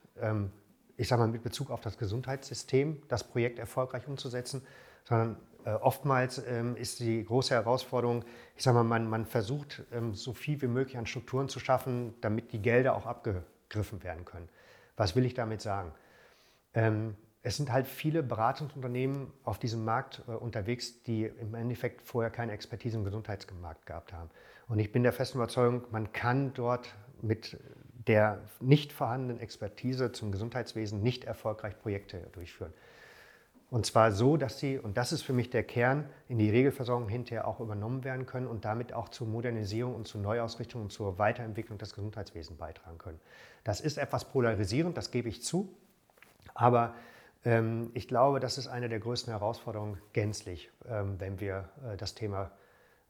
[0.99, 4.62] ich sage mal mit Bezug auf das Gesundheitssystem, das Projekt erfolgreich umzusetzen,
[5.05, 8.25] sondern äh, oftmals ähm, ist die große Herausforderung,
[8.57, 12.15] ich sage mal, man, man versucht ähm, so viel wie möglich an Strukturen zu schaffen,
[12.19, 14.49] damit die Gelder auch abgegriffen werden können.
[14.97, 15.93] Was will ich damit sagen?
[16.73, 22.29] Ähm, es sind halt viele Beratungsunternehmen auf diesem Markt äh, unterwegs, die im Endeffekt vorher
[22.29, 24.29] keine Expertise im Gesundheitsmarkt gehabt haben.
[24.67, 27.57] Und ich bin der festen Überzeugung, man kann dort mit
[28.10, 32.74] der nicht vorhandenen Expertise zum Gesundheitswesen nicht erfolgreich Projekte durchführen.
[33.69, 37.08] Und zwar so, dass sie, und das ist für mich der Kern, in die Regelversorgung
[37.08, 41.19] hinterher auch übernommen werden können und damit auch zur Modernisierung und zur Neuausrichtung und zur
[41.19, 43.19] Weiterentwicklung des Gesundheitswesens beitragen können.
[43.63, 45.72] Das ist etwas polarisierend, das gebe ich zu,
[46.56, 46.95] aber
[47.45, 52.15] ähm, ich glaube, das ist eine der größten Herausforderungen gänzlich, ähm, wenn wir äh, das
[52.15, 52.50] Thema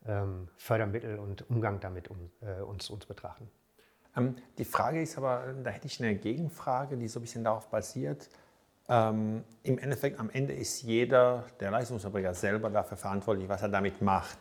[0.06, 3.50] ähm, Fördermittel und Umgang damit um, äh, uns, uns betrachten.
[4.19, 7.67] Ähm, die Frage ist aber, da hätte ich eine Gegenfrage, die so ein bisschen darauf
[7.69, 8.29] basiert,
[8.89, 14.01] ähm, Im Endeffekt, am Ende ist jeder, der Leistungserbringer selber dafür verantwortlich, was er damit
[14.01, 14.39] macht.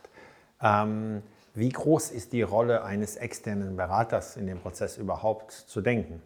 [0.59, 1.21] Ähm,
[1.53, 6.23] wie groß ist die Rolle eines externen Beraters in dem Prozess überhaupt zu denken?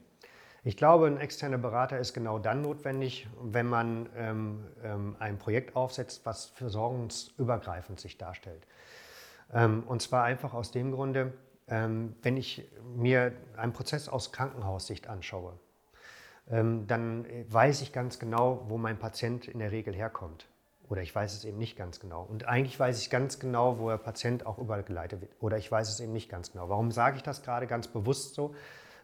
[0.64, 5.76] Ich glaube, ein externer Berater ist genau dann notwendig, wenn man ähm, ähm, ein Projekt
[5.76, 8.66] aufsetzt, was versorgungsübergreifend sich darstellt.
[9.54, 11.34] Ähm, und zwar einfach aus dem Grunde,
[11.68, 15.54] wenn ich mir einen Prozess aus Krankenhaussicht anschaue,
[16.50, 20.48] ähm, dann weiß ich ganz genau, wo mein Patient in der Regel herkommt.
[20.90, 22.24] Oder ich weiß es eben nicht ganz genau.
[22.24, 25.32] Und eigentlich weiß ich ganz genau, wo der Patient auch übergeleitet wird.
[25.40, 26.70] Oder ich weiß es eben nicht ganz genau.
[26.70, 28.54] Warum sage ich das gerade ganz bewusst so?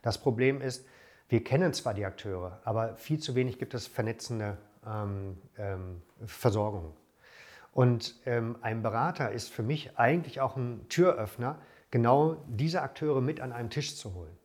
[0.02, 0.86] Das Problem ist,
[1.30, 6.94] wir kennen zwar die Akteure, aber viel zu wenig gibt es vernetzende ähm, ähm, Versorgung.
[7.72, 11.60] Und ähm, ein Berater ist für mich eigentlich auch ein Türöffner,
[11.92, 14.36] genau diese Akteure mit an einem Tisch zu holen.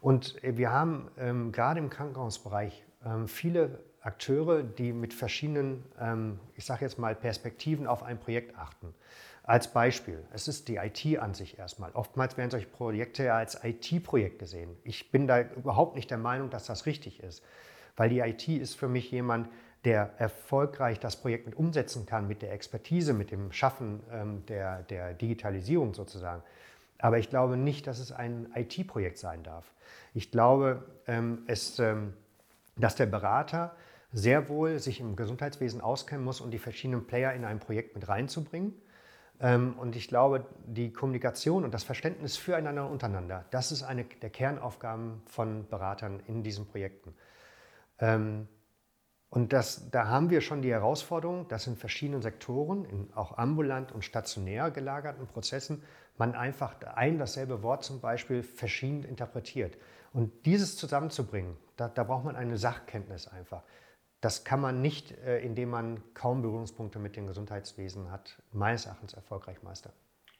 [0.00, 6.38] Und äh, wir haben ähm, gerade im Krankenhausbereich ähm, viele Akteure, die mit verschiedenen, ähm,
[6.56, 8.94] ich sage jetzt mal, Perspektiven auf ein Projekt achten.
[9.42, 11.90] Als Beispiel, es ist die IT an sich erstmal.
[11.92, 14.76] Oftmals werden solche Projekte ja als IT-Projekt gesehen.
[14.84, 17.42] Ich bin da überhaupt nicht der Meinung, dass das richtig ist,
[17.96, 19.48] weil die IT ist für mich jemand,
[19.84, 24.82] der erfolgreich das Projekt mit umsetzen kann, mit der Expertise, mit dem Schaffen ähm, der,
[24.84, 26.42] der Digitalisierung sozusagen.
[26.98, 29.72] Aber ich glaube nicht, dass es ein IT-Projekt sein darf.
[30.14, 32.14] Ich glaube, ähm, es, ähm,
[32.76, 33.74] dass der Berater
[34.12, 38.08] sehr wohl sich im Gesundheitswesen auskennen muss, um die verschiedenen Player in ein Projekt mit
[38.08, 38.74] reinzubringen.
[39.40, 44.04] Ähm, und ich glaube, die Kommunikation und das Verständnis füreinander und untereinander, das ist eine
[44.04, 47.14] der Kernaufgaben von Beratern in diesen Projekten.
[49.34, 53.90] Und das, da haben wir schon die Herausforderung, dass in verschiedenen Sektoren, in auch ambulant
[53.90, 55.82] und stationär gelagerten Prozessen,
[56.16, 59.76] man einfach ein dasselbe Wort zum Beispiel verschieden interpretiert.
[60.12, 63.62] Und dieses zusammenzubringen, da, da braucht man eine Sachkenntnis einfach.
[64.20, 69.12] Das kann man nicht, äh, indem man kaum Berührungspunkte mit dem Gesundheitswesen hat, meines Erachtens
[69.12, 69.92] erfolgreich meistern.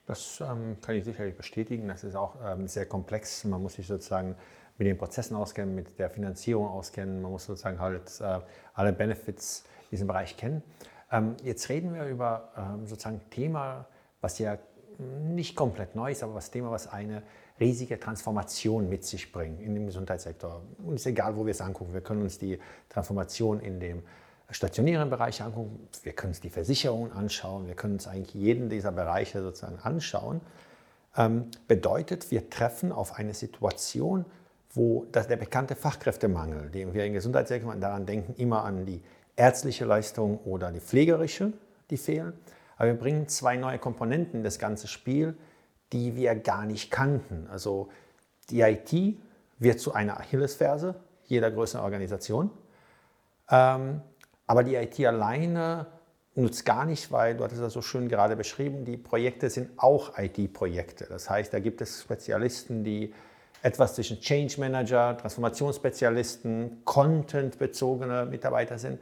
[0.06, 1.88] Das ähm, kann ich sicherlich bestätigen.
[1.88, 3.44] Das ist auch ähm, sehr komplex.
[3.44, 4.36] Man muss sich sozusagen
[4.78, 7.22] mit den Prozessen auskennen, mit der Finanzierung auskennen.
[7.22, 8.40] Man muss sozusagen halt äh,
[8.74, 10.62] alle Benefits in diesem Bereich kennen.
[11.10, 13.86] Ähm, jetzt reden wir über ähm, sozusagen Thema,
[14.20, 14.58] was ja
[14.98, 17.22] nicht komplett neu ist, aber das Thema, was eine
[17.60, 20.62] riesige Transformation mit sich bringt in dem Gesundheitssektor.
[20.84, 21.92] Und es ist egal, wo wir es angucken.
[21.92, 24.02] Wir können uns die Transformation in dem
[24.50, 28.92] stationären Bereich angucken, wir können uns die Versicherungen anschauen, wir können uns eigentlich jeden dieser
[28.92, 30.40] Bereiche sozusagen anschauen.
[31.16, 34.24] Ähm, bedeutet, wir treffen auf eine Situation,
[34.72, 39.00] wo das, der bekannte Fachkräftemangel, den wir im Gesundheitssektor daran denken, immer an die
[39.36, 41.52] ärztliche Leistung oder die pflegerische,
[41.90, 42.32] die fehlen.
[42.76, 45.36] Aber wir bringen zwei neue Komponenten in das ganze Spiel,
[45.92, 47.46] die wir gar nicht kannten.
[47.50, 47.88] Also
[48.50, 49.18] die IT
[49.58, 52.50] wird zu einer Achillesferse jeder größeren Organisation.
[53.50, 54.00] Ähm,
[54.46, 55.86] aber die IT alleine
[56.34, 60.18] nutzt gar nicht, weil, du hattest das so schön gerade beschrieben, die Projekte sind auch
[60.18, 61.06] IT-Projekte.
[61.08, 63.14] Das heißt, da gibt es Spezialisten, die
[63.62, 69.00] etwas zwischen Change Manager, Transformationsspezialisten, Content-bezogene Mitarbeiter sind.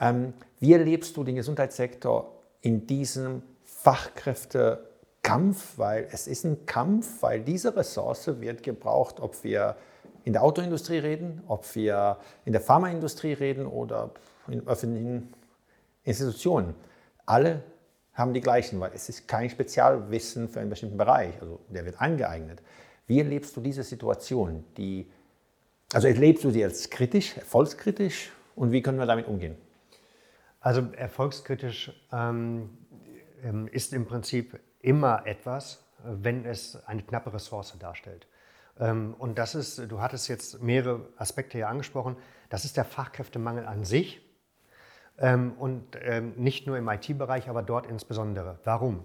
[0.00, 5.78] Ähm, wie erlebst du den Gesundheitssektor in diesem Fachkräftekampf?
[5.78, 9.76] Weil es ist ein Kampf, weil diese Ressource wird gebraucht, ob wir
[10.24, 14.10] in der Autoindustrie reden, ob wir in der Pharmaindustrie reden oder
[14.48, 15.32] in öffentlichen
[16.04, 16.74] Institutionen.
[17.26, 17.62] Alle
[18.14, 21.34] haben die gleichen, weil es ist kein Spezialwissen für einen bestimmten Bereich.
[21.40, 22.62] Also der wird angeeignet.
[23.06, 24.64] Wie erlebst du diese Situation?
[24.76, 25.10] Die,
[25.92, 29.56] also erlebst du sie als kritisch, erfolgskritisch und wie können wir damit umgehen?
[30.62, 32.70] Also erfolgskritisch ähm,
[33.42, 38.26] ähm ist im Prinzip immer etwas, wenn es eine knappe Ressource darstellt.
[38.78, 42.16] Ähm, und das ist, du hattest jetzt mehrere Aspekte hier angesprochen,
[42.48, 44.20] das ist der Fachkräftemangel an sich
[45.18, 48.58] ähm, und ähm, nicht nur im IT-Bereich, aber dort insbesondere.
[48.64, 49.04] Warum?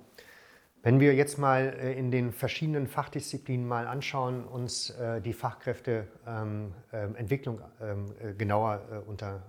[0.84, 7.62] Wenn wir jetzt mal äh, in den verschiedenen Fachdisziplinen mal anschauen, uns äh, die Fachkräfteentwicklung
[7.82, 9.42] ähm, äh, genauer unter,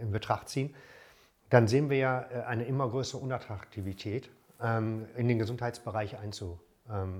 [0.00, 0.74] in, Betracht ziehen,
[1.50, 6.16] dann sehen wir ja eine immer größere Unattraktivität, in den Gesundheitsbereich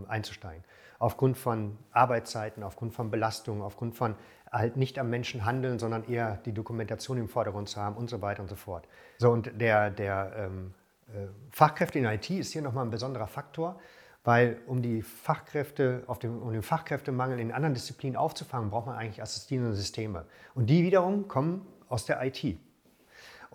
[0.09, 0.65] einzusteigen.
[0.99, 4.17] Aufgrund von Arbeitszeiten, aufgrund von Belastungen, aufgrund von
[4.51, 8.23] halt nicht am Menschen handeln, sondern eher die Dokumentation im Vordergrund zu haben und so
[8.23, 8.87] weiter und so fort.
[9.19, 10.75] So, und der, der ähm,
[11.09, 13.79] äh, Fachkräfte in IT ist hier nochmal ein besonderer Faktor,
[14.25, 18.97] weil um die Fachkräfte, auf dem, um den Fachkräftemangel in anderen Disziplinen aufzufangen, braucht man
[18.97, 20.25] eigentlich assistierende Systeme.
[20.55, 22.59] Und die wiederum kommen aus der IT.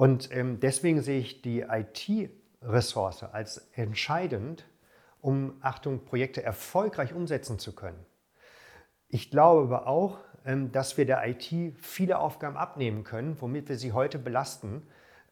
[0.02, 4.66] Und ähm, deswegen sehe ich die IT-Ressource als entscheidend,
[5.22, 8.04] um, Achtung, Projekte erfolgreich umsetzen zu können.
[9.10, 13.78] Ich glaube aber auch, ähm, dass wir der IT viele Aufgaben abnehmen können, womit wir
[13.78, 14.82] sie heute belasten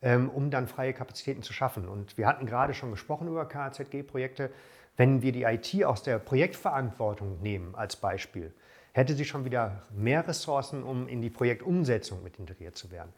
[0.03, 1.87] ähm, um dann freie Kapazitäten zu schaffen.
[1.87, 4.51] Und wir hatten gerade schon gesprochen über KZG-Projekte.
[4.97, 8.53] Wenn wir die IT aus der Projektverantwortung nehmen als Beispiel,
[8.91, 13.11] hätte sie schon wieder mehr Ressourcen, um in die Projektumsetzung mit integriert zu werden.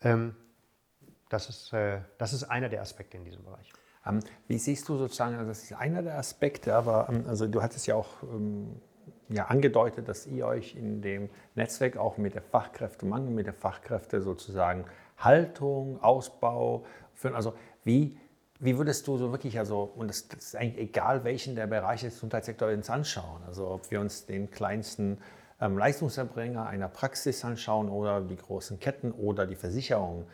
[0.00, 0.36] Ähm,
[1.34, 3.72] das ist, äh, das ist einer der Aspekte in diesem Bereich.
[4.06, 7.86] Ähm, wie siehst du sozusagen, also das ist einer der Aspekte, aber also du hattest
[7.86, 8.22] ja auch
[9.28, 14.20] ja, angedeutet, dass ihr euch in dem Netzwerk auch mit der Fachkräftemangel, mit der Fachkräfte
[14.20, 14.84] sozusagen
[15.18, 17.34] Haltung, Ausbau führen?
[17.34, 18.18] Also wie,
[18.60, 22.06] wie würdest du so wirklich, also, und das, das ist eigentlich egal, welchen der Bereiche
[22.06, 25.18] des Gesundheitssektors uns anschauen, also ob wir uns den kleinsten
[25.60, 30.28] ähm, Leistungserbringer einer Praxis anschauen oder die großen Ketten oder die Versicherungen, ähm,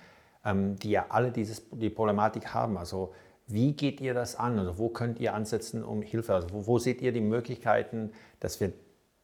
[0.45, 2.79] die ja alle dieses, die Problematik haben.
[2.79, 3.13] Also
[3.47, 4.59] wie geht ihr das an?
[4.59, 6.35] Also wo könnt ihr ansetzen um Hilfe?
[6.35, 8.73] Also wo, wo seht ihr die Möglichkeiten, dass wir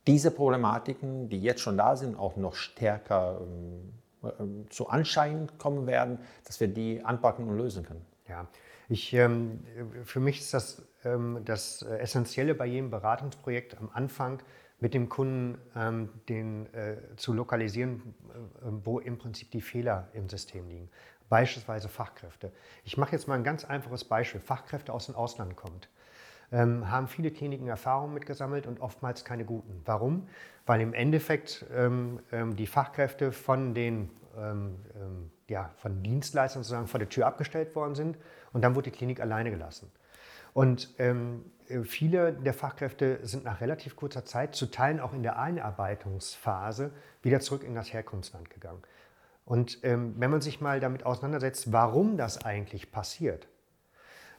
[0.06, 5.86] diese Problematiken, die jetzt schon da sind, auch noch stärker ähm, äh, zu Anschein kommen
[5.86, 8.04] werden, dass wir die anpacken und lösen können.
[8.28, 8.46] Ja,
[8.88, 9.64] ich, ähm,
[10.04, 10.86] für mich ist das ähm,
[11.44, 14.42] das Essentielle bei jedem Beratungsprojekt am Anfang
[14.78, 20.28] mit dem Kunden ähm, den, äh, zu lokalisieren, äh, wo im Prinzip die Fehler im
[20.28, 20.90] System liegen.
[21.28, 22.52] Beispielsweise Fachkräfte.
[22.84, 24.40] Ich mache jetzt mal ein ganz einfaches Beispiel.
[24.40, 25.88] Fachkräfte aus dem Ausland kommt.
[26.52, 29.82] Ähm, haben viele Kliniken Erfahrungen mitgesammelt und oftmals keine guten.
[29.84, 30.28] Warum?
[30.66, 36.88] Weil im Endeffekt ähm, ähm, die Fachkräfte von den ähm, ähm, ja, von Dienstleistern sozusagen
[36.88, 38.18] vor der Tür abgestellt worden sind
[38.52, 39.90] und dann wurde die Klinik alleine gelassen.
[40.56, 41.44] Und ähm,
[41.84, 47.40] viele der Fachkräfte sind nach relativ kurzer Zeit, zu Teilen auch in der Einarbeitungsphase, wieder
[47.40, 48.80] zurück in das Herkunftsland gegangen.
[49.44, 53.48] Und ähm, wenn man sich mal damit auseinandersetzt, warum das eigentlich passiert,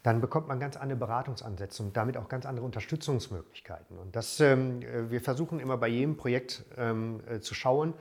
[0.01, 3.99] dann bekommt man ganz andere Beratungsansätze und damit auch ganz andere Unterstützungsmöglichkeiten.
[3.99, 7.93] Und das, ähm, äh, wir versuchen immer bei jedem Projekt ähm, äh, zu schauen,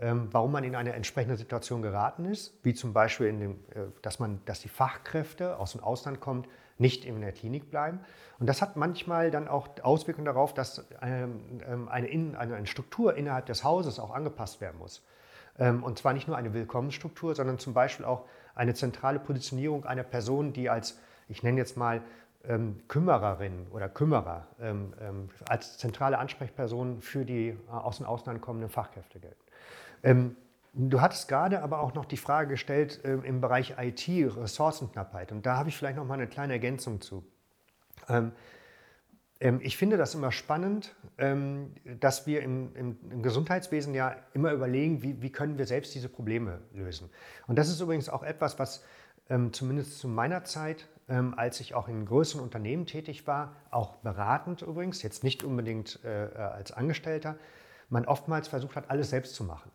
[0.00, 4.18] ähm, warum man in eine entsprechende Situation geraten ist, wie zum Beispiel, dem, äh, dass,
[4.18, 6.46] man, dass die Fachkräfte aus dem Ausland kommen,
[6.80, 8.00] nicht in der Klinik bleiben.
[8.38, 13.46] Und das hat manchmal dann auch Auswirkungen darauf, dass ähm, ähm, eine, eine, Struktur innerhalb
[13.46, 15.04] des Hauses auch angepasst werden muss.
[15.58, 20.02] Ähm, und zwar nicht nur eine Willkommensstruktur, sondern zum Beispiel auch eine zentrale Positionierung einer
[20.02, 22.02] Person, die als, ich nenne jetzt mal,
[22.88, 24.46] Kümmererin oder Kümmerer
[25.46, 30.40] als zentrale Ansprechperson für die äh, aus dem Ausland kommenden Fachkräfte gelten.
[30.72, 35.32] Du hattest gerade aber auch noch die Frage gestellt äh, im Bereich IT, Ressourcenknappheit.
[35.32, 37.24] Und da habe ich vielleicht noch mal eine kleine Ergänzung zu.
[38.08, 38.32] Ähm,
[39.40, 44.52] ähm, ich finde das immer spannend, ähm, dass wir im, im, im, Gesundheitswesen ja immer
[44.52, 47.10] überlegen, wie, wie, können wir selbst diese Probleme lösen.
[47.46, 48.84] Und das ist übrigens auch etwas, was
[49.28, 53.96] ähm, zumindest zu meiner Zeit, ähm, als ich auch in größeren Unternehmen tätig war, auch
[53.96, 57.36] beratend übrigens, jetzt nicht unbedingt äh, äh als Angestellter,
[57.88, 59.70] man oftmals versucht hat, alles selbst zu machen.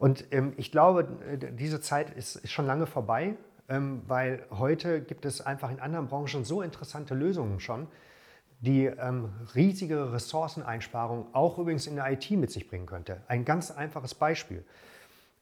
[0.00, 1.06] Und ähm, ich glaube,
[1.52, 3.36] diese Zeit ist, ist schon lange vorbei,
[3.68, 7.86] ähm, weil heute gibt es einfach in anderen Branchen so interessante Lösungen schon,
[8.60, 13.20] die ähm, riesige Ressourceneinsparungen auch übrigens in der IT mit sich bringen könnte.
[13.28, 14.64] Ein ganz einfaches Beispiel.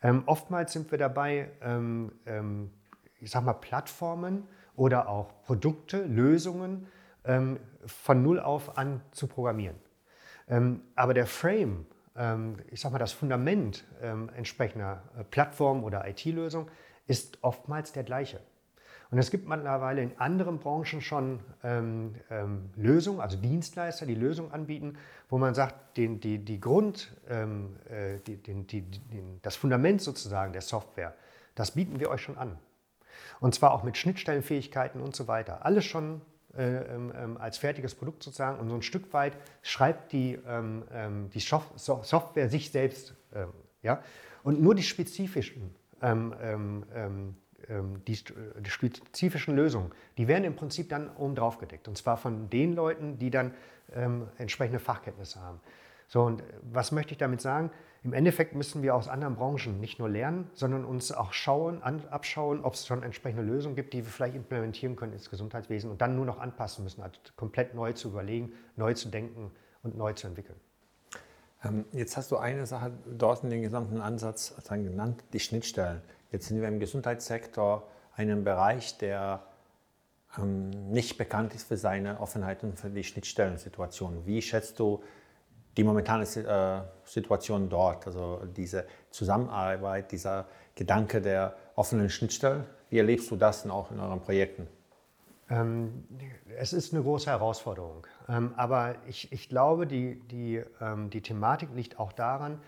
[0.03, 2.73] Ähm, oftmals sind wir dabei, ähm, ähm,
[3.21, 4.43] ich sag mal, Plattformen
[4.75, 6.87] oder auch Produkte, Lösungen
[7.85, 9.77] von Null auf an zu programmieren.
[10.95, 11.85] aber der Frame,
[12.71, 16.69] ich sage mal, das Fundament ähm, entsprechender äh, Plattform oder IT-Lösung
[17.07, 18.41] ist oftmals der gleiche.
[19.11, 24.53] Und es gibt mittlerweile in anderen Branchen schon ähm, ähm, Lösungen, also Dienstleister, die Lösungen
[24.53, 24.99] anbieten,
[25.31, 30.03] wo man sagt, den, die, die Grund, ähm, äh, die, den, die, den, das Fundament
[30.03, 31.15] sozusagen der Software,
[31.55, 32.59] das bieten wir euch schon an.
[33.41, 35.65] Und zwar auch mit Schnittstellenfähigkeiten und so weiter.
[35.65, 36.38] Alles schon ähm, ähm,
[37.39, 42.49] als fertiges Produkt sozusagen und so ein Stück weit schreibt die, ähm, ähm die Software
[42.49, 43.15] sich selbst.
[43.35, 44.03] Ähm, ja?
[44.43, 46.85] Und nur die spezifischen, ähm,
[48.07, 48.19] die,
[48.61, 51.87] die, spezifischen Lösungen, die werden im Prinzip dann oben drauf gedeckt.
[51.87, 53.53] Und zwar von den Leuten, die dann
[54.39, 55.61] entsprechende Fachkenntnisse haben.
[56.09, 57.71] So, und was möchte ich damit sagen?
[58.03, 62.07] Im Endeffekt müssen wir aus anderen Branchen nicht nur lernen, sondern uns auch schauen, an,
[62.09, 66.01] abschauen, ob es schon entsprechende Lösungen gibt, die wir vielleicht implementieren können ins Gesundheitswesen und
[66.01, 69.51] dann nur noch anpassen müssen, also komplett neu zu überlegen, neu zu denken
[69.83, 70.59] und neu zu entwickeln.
[71.65, 76.01] Ähm, jetzt hast du eine Sache dort in den gesamten Ansatz genannt, die Schnittstellen.
[76.31, 79.43] Jetzt sind wir im Gesundheitssektor einen Bereich, der
[80.39, 84.25] ähm, nicht bekannt ist für seine Offenheit und für die Schnittstellensituation.
[84.25, 85.03] Wie schätzt du
[85.79, 92.65] die momentane äh, Situation dort, also diese Zusammenarbeit, dieser Gedanke der offenen Schnittstellen.
[92.91, 94.67] Wie erlebst du das denn auch in euren Projekten?
[95.49, 96.05] Ähm,
[96.59, 98.07] es ist eine große Herausforderung.
[98.29, 102.61] Ähm, aber ich, ich glaube, die, die, ähm, die Thematik liegt auch daran,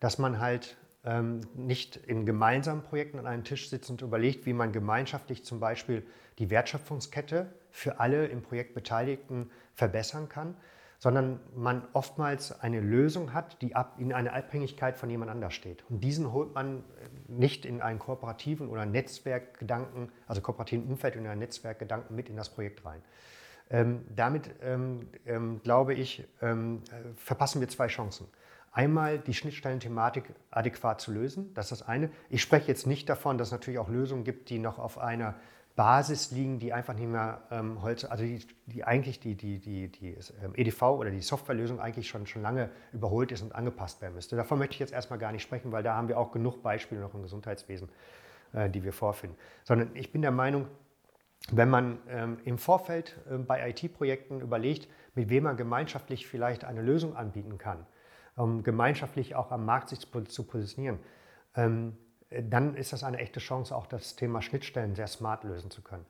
[0.00, 4.54] dass man halt ähm, nicht in gemeinsamen Projekten an einem Tisch sitzt und überlegt, wie
[4.54, 6.06] man gemeinschaftlich zum Beispiel
[6.38, 10.56] die Wertschöpfungskette für alle im Projekt Beteiligten verbessern kann,
[11.04, 15.84] sondern man oftmals eine Lösung hat, die in eine Abhängigkeit von jemand anders steht.
[15.90, 16.82] Und diesen holt man
[17.28, 22.48] nicht in einen kooperativen oder Netzwerkgedanken, also kooperativen Umfeld in einen Netzwerkgedanken mit in das
[22.48, 23.02] Projekt rein.
[23.68, 26.80] Ähm, damit, ähm, ähm, glaube ich, ähm,
[27.16, 28.26] verpassen wir zwei Chancen.
[28.72, 32.08] Einmal die Schnittstellenthematik adäquat zu lösen, das ist das eine.
[32.30, 35.34] Ich spreche jetzt nicht davon, dass es natürlich auch Lösungen gibt, die noch auf einer
[35.76, 39.88] Basis liegen, die einfach nicht mehr ähm, heute, also die, die eigentlich die, die, die,
[39.88, 44.14] die ähm, EDV oder die Softwarelösung eigentlich schon, schon lange überholt ist und angepasst werden
[44.14, 44.36] müsste.
[44.36, 47.00] Davon möchte ich jetzt erstmal gar nicht sprechen, weil da haben wir auch genug Beispiele
[47.00, 47.88] noch im Gesundheitswesen,
[48.52, 49.36] äh, die wir vorfinden.
[49.64, 50.68] Sondern ich bin der Meinung,
[51.50, 56.82] wenn man ähm, im Vorfeld äh, bei IT-Projekten überlegt, mit wem man gemeinschaftlich vielleicht eine
[56.82, 57.84] Lösung anbieten kann,
[58.36, 61.00] um gemeinschaftlich auch am Markt sich zu positionieren,
[61.56, 61.96] ähm,
[62.30, 66.06] dann ist das eine echte Chance, auch das Thema Schnittstellen sehr smart lösen zu können.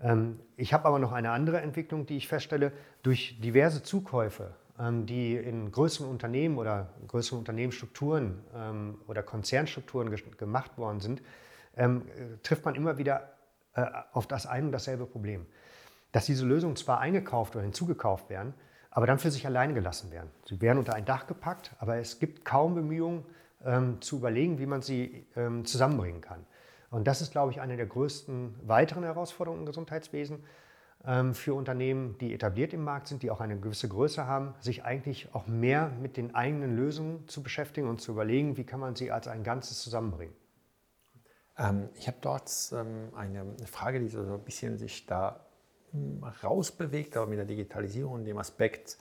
[0.00, 2.72] Ähm, ich habe aber noch eine andere Entwicklung, die ich feststelle.
[3.02, 10.76] Durch diverse Zukäufe, ähm, die in größeren Unternehmen oder größeren Unternehmensstrukturen ähm, oder Konzernstrukturen gemacht
[10.78, 11.22] worden sind,
[12.42, 13.32] trifft man immer wieder
[13.74, 15.46] äh, auf das ein und dasselbe Problem.
[16.12, 18.52] Dass diese Lösungen zwar eingekauft oder hinzugekauft werden,
[18.90, 20.30] aber dann für sich alleine gelassen werden.
[20.44, 23.24] Sie werden unter ein Dach gepackt, aber es gibt kaum Bemühungen
[24.00, 25.26] zu überlegen, wie man sie
[25.64, 26.44] zusammenbringen kann.
[26.90, 30.44] Und das ist, glaube ich, eine der größten weiteren Herausforderungen im Gesundheitswesen
[31.04, 34.84] ähm, für Unternehmen, die etabliert im Markt sind, die auch eine gewisse Größe haben, sich
[34.84, 38.94] eigentlich auch mehr mit den eigenen Lösungen zu beschäftigen und zu überlegen, wie kann man
[38.94, 40.34] sie als ein Ganzes zusammenbringen.
[41.58, 45.46] Ähm, ich habe dort ähm, eine Frage, die so ein bisschen sich da
[45.90, 48.98] hm, rausbewegt, aber mit der Digitalisierung und dem Aspekt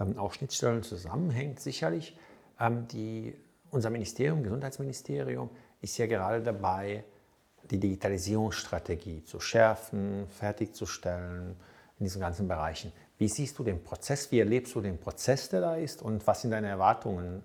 [0.00, 2.18] ähm, auch Schnittstellen zusammenhängt, sicherlich.
[2.58, 3.36] Ähm, die,
[3.70, 5.50] unser Ministerium, Gesundheitsministerium,
[5.80, 7.04] ist ja gerade dabei,
[7.70, 11.56] die Digitalisierungsstrategie zu schärfen, fertigzustellen
[11.98, 12.92] in diesen ganzen Bereichen.
[13.18, 14.30] Wie siehst du den Prozess?
[14.30, 16.02] Wie erlebst du den Prozess, der da ist?
[16.02, 17.42] Und was sind deine Erwartungen?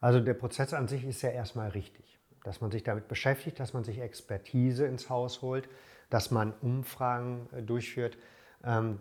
[0.00, 3.72] Also der Prozess an sich ist ja erstmal richtig, dass man sich damit beschäftigt, dass
[3.72, 5.68] man sich Expertise ins Haus holt,
[6.10, 8.16] dass man Umfragen äh, durchführt,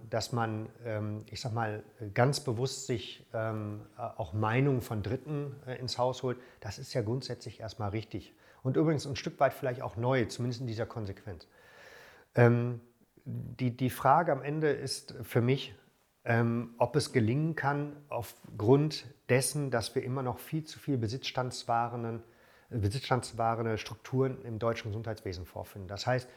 [0.10, 1.84] dass man, ähm, ich sag mal,
[2.14, 6.38] ganz bewusst sich ähm, auch Meinungen von Dritten äh, ins Haus holt.
[6.60, 8.34] Das ist ja grundsätzlich erstmal richtig
[8.64, 11.48] und übrigens ein Stück weit vielleicht auch neu, zumindest in dieser Konsequenz.
[12.34, 12.82] Ähm,
[13.26, 15.76] die, die Frage am Ende ist für mich,
[16.26, 22.24] ähm, ob es gelingen kann, aufgrund dessen, dass wir immer noch viel zu viel besitzstandswarende,
[22.70, 25.88] besitzstandswarende Strukturen im deutschen Gesundheitswesen vorfinden.
[25.88, 26.30] Das heißt,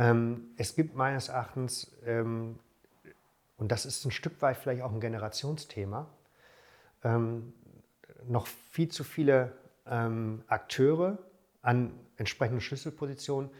[0.00, 2.58] ähm, es gibt meines Erachtens, ähm,
[3.58, 6.08] und das ist ein Stück weit vielleicht auch ein Generationsthema,
[7.04, 7.52] ähm,
[8.26, 9.52] noch viel zu viele
[9.86, 11.18] ähm, Akteure,
[11.60, 13.50] an entsprechenden Schlüsselpositionen,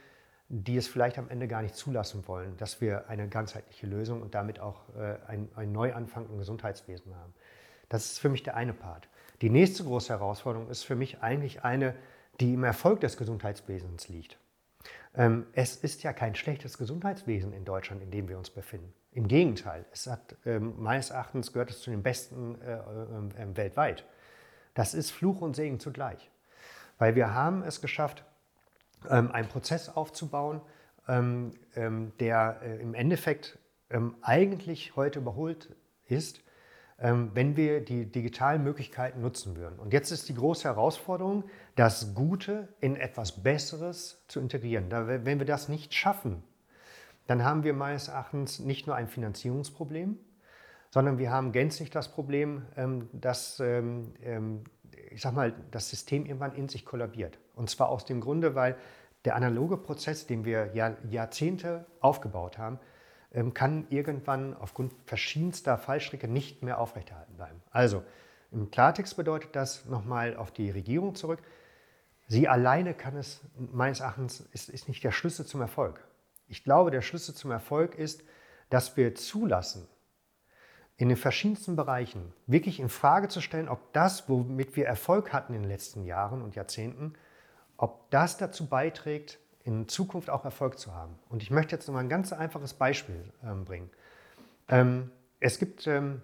[0.48, 4.34] die es vielleicht am Ende gar nicht zulassen wollen, dass wir eine ganzheitliche Lösung und
[4.34, 7.34] damit auch äh, einen Neuanfang im Gesundheitswesen haben.
[7.90, 9.08] Das ist für mich der eine Part.
[9.42, 11.94] Die nächste große Herausforderung ist für mich eigentlich eine,
[12.40, 14.38] die im Erfolg des Gesundheitswesens liegt.
[15.14, 18.92] Ähm, es ist ja kein schlechtes Gesundheitswesen in Deutschland, in dem wir uns befinden.
[19.12, 24.04] Im Gegenteil, es hat ähm, meines Erachtens gehört es zu den besten äh, äh, weltweit.
[24.74, 26.30] Das ist Fluch und Segen zugleich.
[26.98, 28.24] Weil wir haben es geschafft,
[29.08, 30.60] ähm, einen Prozess aufzubauen,
[31.08, 33.58] ähm, ähm, der äh, im Endeffekt
[34.22, 35.74] eigentlich heute überholt
[36.06, 36.42] ist,
[37.00, 39.78] wenn wir die digitalen Möglichkeiten nutzen würden.
[39.78, 41.44] Und jetzt ist die große Herausforderung,
[41.74, 44.90] das Gute in etwas Besseres zu integrieren.
[44.90, 46.42] wenn wir das nicht schaffen,
[47.26, 50.18] dann haben wir meines Erachtens nicht nur ein Finanzierungsproblem,
[50.90, 52.66] sondern wir haben gänzlich das Problem,
[53.12, 53.62] dass
[55.10, 57.38] ich sag mal, das System irgendwann in sich kollabiert.
[57.54, 58.76] Und zwar aus dem Grunde, weil
[59.24, 62.89] der analoge Prozess, den wir Jahr, Jahrzehnte aufgebaut haben, ähm,
[63.54, 67.62] kann irgendwann aufgrund verschiedenster Fallstricke nicht mehr aufrechterhalten bleiben.
[67.70, 68.02] Also
[68.50, 71.40] im Klartext bedeutet das nochmal auf die Regierung zurück.
[72.26, 76.04] Sie alleine kann es, meines Erachtens, ist, ist nicht der Schlüssel zum Erfolg.
[76.48, 78.24] Ich glaube, der Schlüssel zum Erfolg ist,
[78.68, 79.86] dass wir zulassen,
[80.96, 85.54] in den verschiedensten Bereichen wirklich in Frage zu stellen, ob das, womit wir Erfolg hatten
[85.54, 87.14] in den letzten Jahren und Jahrzehnten,
[87.78, 89.38] ob das dazu beiträgt,
[89.70, 91.14] in Zukunft auch Erfolg zu haben.
[91.28, 93.90] Und ich möchte jetzt noch mal ein ganz einfaches Beispiel ähm, bringen.
[94.68, 96.20] Ähm, es gibt ähm,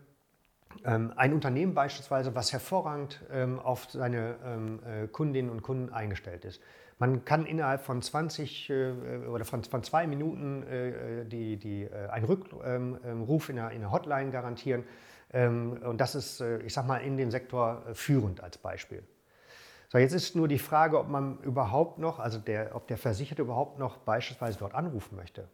[0.85, 6.45] ähm ein Unternehmen beispielsweise, was hervorragend ähm, auf seine ähm, äh, Kundinnen und Kunden eingestellt
[6.45, 6.61] ist.
[6.99, 8.93] Man kann innerhalb von 20 äh,
[9.29, 14.31] oder von, von zwei Minuten äh, die, die, äh, einen Rückruf in einer, in Hotline
[14.31, 14.85] garantieren.
[15.33, 19.03] Und das ist, äh, ich sag mal, in dem Sektor äh, führend als Beispiel.
[19.89, 23.43] So, jetzt ist nur die Frage, ob man überhaupt noch, also der, ob der Versicherte
[23.43, 25.49] überhaupt noch beispielsweise dort anrufen möchte.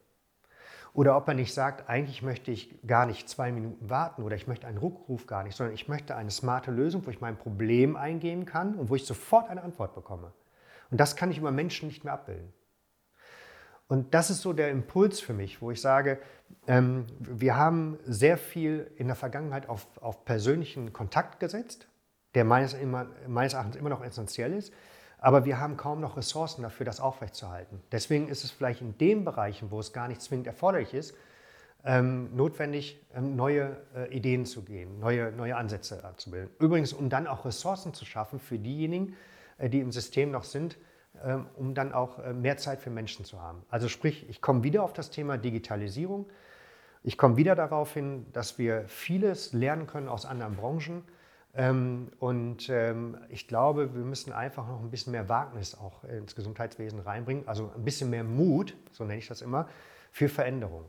[0.95, 4.47] Oder ob er nicht sagt, eigentlich möchte ich gar nicht zwei Minuten warten oder ich
[4.47, 7.97] möchte einen Rückruf gar nicht, sondern ich möchte eine smarte Lösung, wo ich mein Problem
[7.97, 10.33] eingeben kann und wo ich sofort eine Antwort bekomme.
[10.91, 12.53] Und das kann ich über Menschen nicht mehr abbilden.
[13.89, 16.19] Und das ist so der Impuls für mich, wo ich sage,
[16.67, 21.89] ähm, wir haben sehr viel in der Vergangenheit auf, auf persönlichen Kontakt gesetzt,
[22.35, 24.73] der meines, immer, meines Erachtens immer noch essentiell ist,
[25.19, 27.81] aber wir haben kaum noch Ressourcen dafür, das aufrechtzuerhalten.
[27.93, 31.15] Deswegen ist es vielleicht in den Bereichen, wo es gar nicht zwingend erforderlich ist,
[31.85, 36.51] ähm, notwendig, ähm, neue äh, Ideen zu gehen, neue, neue Ansätze abzubilden.
[36.59, 39.17] Übrigens, um dann auch Ressourcen zu schaffen für diejenigen,
[39.59, 40.77] äh, die im System noch sind,
[41.25, 43.63] ähm, um dann auch äh, mehr Zeit für Menschen zu haben.
[43.69, 46.27] Also sprich, ich komme wieder auf das Thema Digitalisierung.
[47.03, 51.03] Ich komme wieder darauf hin, dass wir vieles lernen können aus anderen Branchen,
[51.55, 57.01] und ähm, ich glaube, wir müssen einfach noch ein bisschen mehr Wagnis auch ins Gesundheitswesen
[57.01, 59.69] reinbringen, also ein bisschen mehr Mut, so nenne ich das immer,
[60.13, 60.87] für Veränderung.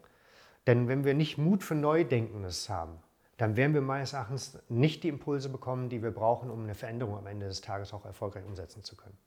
[0.65, 2.93] Denn wenn wir nicht Mut für Neudenkendes haben,
[3.35, 7.17] dann werden wir meines Erachtens nicht die Impulse bekommen, die wir brauchen, um eine Veränderung
[7.17, 9.17] am Ende des Tages auch erfolgreich umsetzen zu können.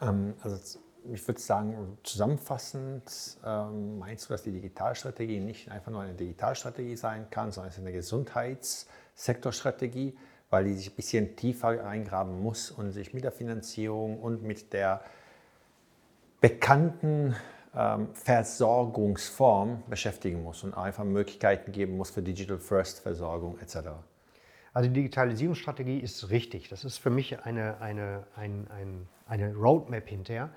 [0.00, 0.78] Ähm, also
[1.12, 6.96] ich würde sagen, zusammenfassend ähm, meinst du, dass die Digitalstrategie nicht einfach nur eine Digitalstrategie
[6.96, 10.16] sein kann, sondern es ist eine Gesundheitssektorstrategie,
[10.52, 14.74] weil die sich ein bisschen tiefer eingraben muss und sich mit der Finanzierung und mit
[14.74, 15.00] der
[16.42, 17.34] bekannten
[17.74, 23.76] ähm, Versorgungsform beschäftigen muss und einfach Möglichkeiten geben muss für Digital First Versorgung etc.
[24.74, 26.68] Also die Digitalisierungsstrategie ist richtig.
[26.68, 30.50] Das ist für mich eine, eine, ein, ein, eine Roadmap hinterher,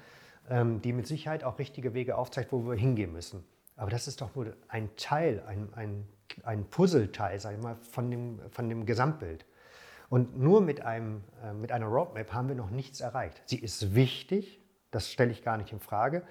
[0.49, 3.45] ähm, die mit Sicherheit auch richtige Wege aufzeigt, wo wir hingehen müssen.
[3.77, 6.05] Aber das ist doch nur ein Teil, ein, ein,
[6.43, 9.45] ein Puzzleteil, sage ich mal, von dem, von dem Gesamtbild.
[10.09, 13.41] Und nur mit, einem, äh, mit einer Roadmap haben wir noch nichts erreicht.
[13.45, 16.23] Sie ist wichtig, das stelle ich gar nicht in Frage.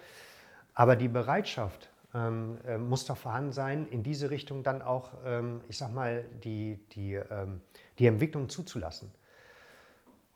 [0.75, 5.61] Aber die Bereitschaft ähm, äh, muss doch vorhanden sein, in diese Richtung dann auch, ähm,
[5.69, 7.61] ich sag mal, die, die, ähm,
[7.99, 9.11] die Entwicklung zuzulassen.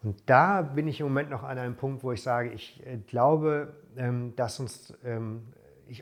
[0.02, 2.98] Und da bin ich im Moment noch an einem Punkt, wo ich sage, ich äh,
[2.98, 5.52] glaube, ähm, dass uns, ähm,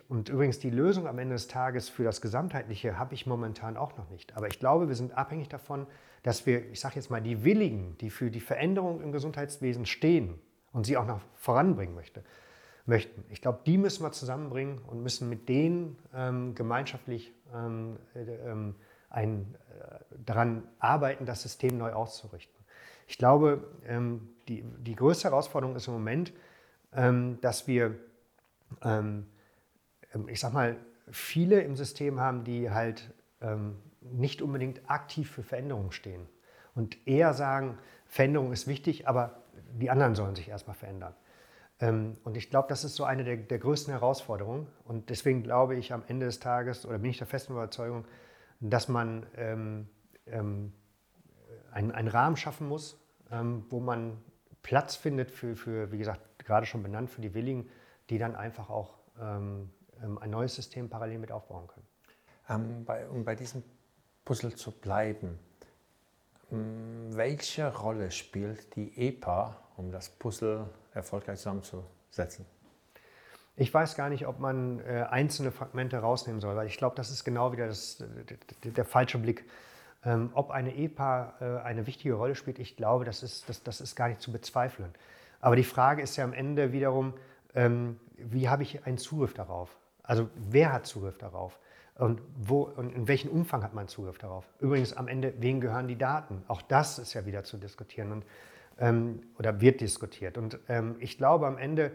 [0.08, 3.96] und übrigens die Lösung am Ende des Tages für das Gesamtheitliche habe ich momentan auch
[3.96, 4.36] noch nicht.
[4.36, 5.86] Aber ich glaube, wir sind abhängig davon,
[6.26, 10.40] dass wir, ich sage jetzt mal, die Willigen, die für die Veränderung im Gesundheitswesen stehen
[10.72, 12.24] und sie auch noch voranbringen möchte,
[12.84, 13.24] möchten.
[13.30, 18.74] Ich glaube, die müssen wir zusammenbringen und müssen mit denen ähm, gemeinschaftlich ähm, äh, ähm,
[19.08, 22.56] ein, äh, daran arbeiten, das System neu auszurichten.
[23.06, 26.32] Ich glaube, ähm, die, die größte Herausforderung ist im Moment,
[26.92, 27.94] ähm, dass wir,
[28.82, 29.26] ähm,
[30.26, 30.76] ich sag mal,
[31.08, 33.14] viele im System haben, die halt
[34.12, 36.28] nicht unbedingt aktiv für Veränderungen stehen
[36.74, 39.42] und eher sagen, Veränderung ist wichtig, aber
[39.72, 41.14] die anderen sollen sich erstmal verändern.
[41.80, 44.66] Ähm, und ich glaube, das ist so eine der, der, größten Herausforderungen.
[44.84, 48.04] Und deswegen glaube ich am Ende des Tages oder bin ich der festen Überzeugung,
[48.60, 49.88] dass man ähm,
[50.26, 50.72] ähm,
[51.72, 52.98] einen, einen, Rahmen schaffen muss,
[53.30, 54.18] ähm, wo man
[54.62, 57.68] Platz findet für, für, wie gesagt, gerade schon benannt, für die Willigen,
[58.08, 59.70] die dann einfach auch ähm,
[60.02, 61.86] ähm, ein neues System parallel mit aufbauen können.
[62.84, 63.64] Bei, um bei diesem
[64.26, 65.38] Puzzle zu bleiben,
[66.50, 72.44] welche Rolle spielt die EPA, um das Puzzle erfolgreich zusammenzusetzen?
[73.56, 77.10] Ich weiß gar nicht, ob man äh, einzelne Fragmente rausnehmen soll, weil ich glaube, das
[77.10, 78.04] ist genau wieder das,
[78.62, 79.48] der, der falsche Blick.
[80.04, 83.80] Ähm, ob eine EPA äh, eine wichtige Rolle spielt, ich glaube, das ist, das, das
[83.80, 84.94] ist gar nicht zu bezweifeln.
[85.40, 87.14] Aber die Frage ist ja am Ende wiederum,
[87.54, 89.74] ähm, wie habe ich einen Zugriff darauf?
[90.02, 91.58] Also wer hat Zugriff darauf?
[91.98, 94.44] Und, wo, und in welchem Umfang hat man Zugriff darauf?
[94.60, 96.42] Übrigens am Ende, wem gehören die Daten?
[96.46, 98.12] Auch das ist ja wieder zu diskutieren.
[98.12, 98.24] Und
[98.78, 100.38] ähm, oder wird diskutiert.
[100.38, 101.92] Und ähm, ich glaube, am Ende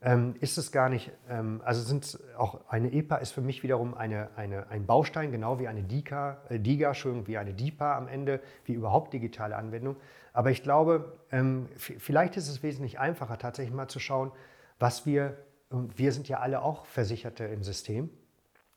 [0.00, 3.94] ähm, ist es gar nicht, ähm, also sind auch eine EPA ist für mich wiederum
[3.94, 6.92] eine, eine, ein Baustein, genau wie eine DIGA, äh, DIGA,
[7.26, 9.96] wie eine DIPA am Ende, wie überhaupt digitale Anwendung.
[10.32, 14.32] Aber ich glaube, ähm, vielleicht ist es wesentlich einfacher, tatsächlich mal zu schauen,
[14.78, 15.36] was wir,
[15.68, 18.10] und wir sind ja alle auch Versicherte im System,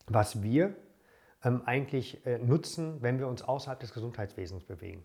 [0.06, 0.74] was wir
[1.44, 5.04] ähm, eigentlich äh, nutzen, wenn wir uns außerhalb des Gesundheitswesens bewegen.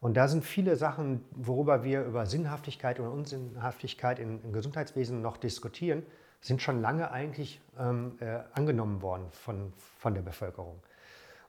[0.00, 5.36] Und da sind viele Sachen, worüber wir über Sinnhaftigkeit oder Unsinnhaftigkeit im, im Gesundheitswesen noch
[5.36, 6.04] diskutieren,
[6.40, 10.82] sind schon lange eigentlich ähm, äh, angenommen worden von, von der Bevölkerung.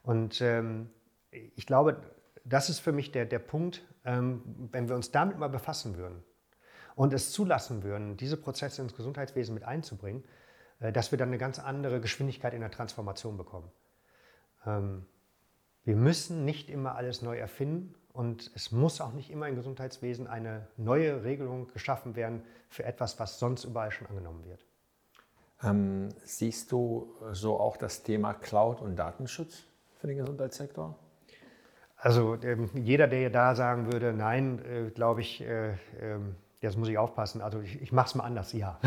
[0.03, 0.89] Und ähm,
[1.31, 2.01] ich glaube,
[2.43, 4.41] das ist für mich der, der Punkt, ähm,
[4.71, 6.23] wenn wir uns damit mal befassen würden
[6.95, 10.23] und es zulassen würden, diese Prozesse ins Gesundheitswesen mit einzubringen,
[10.81, 13.71] dass wir dann eine ganz andere Geschwindigkeit in der Transformation bekommen.
[14.65, 15.05] Ähm,
[15.83, 20.27] wir müssen nicht immer alles neu erfinden, und es muss auch nicht immer im Gesundheitswesen
[20.27, 24.65] eine neue Regelung geschaffen werden für etwas, was sonst überall schon angenommen wird.
[25.63, 29.63] Ähm, siehst du so auch das Thema Cloud und Datenschutz
[29.99, 30.97] für den Gesundheitssektor?
[31.95, 35.77] Also ähm, jeder, der da sagen würde, nein, äh, glaube ich, äh, äh,
[36.61, 37.41] jetzt muss ich aufpassen.
[37.41, 38.79] Also ich, ich mache es mal anders, ja.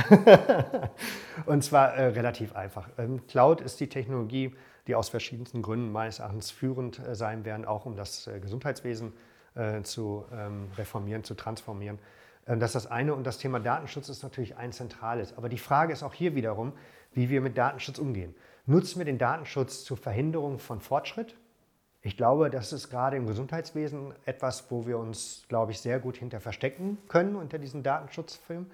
[1.46, 2.88] und zwar äh, relativ einfach.
[2.98, 4.54] Ähm, Cloud ist die Technologie,
[4.86, 9.12] die aus verschiedensten Gründen meines Erachtens führend äh, sein werden, auch um das äh, Gesundheitswesen
[9.54, 11.98] äh, zu ähm, reformieren, zu transformieren.
[12.46, 15.34] Das ist das eine und das Thema Datenschutz ist natürlich ein zentrales.
[15.38, 16.74] Aber die Frage ist auch hier wiederum,
[17.14, 18.34] wie wir mit Datenschutz umgehen.
[18.66, 21.36] Nutzen wir den Datenschutz zur Verhinderung von Fortschritt?
[22.04, 26.18] Ich glaube, das ist gerade im Gesundheitswesen etwas, wo wir uns, glaube ich, sehr gut
[26.18, 28.66] hinter verstecken können, unter diesen Datenschutzfilm.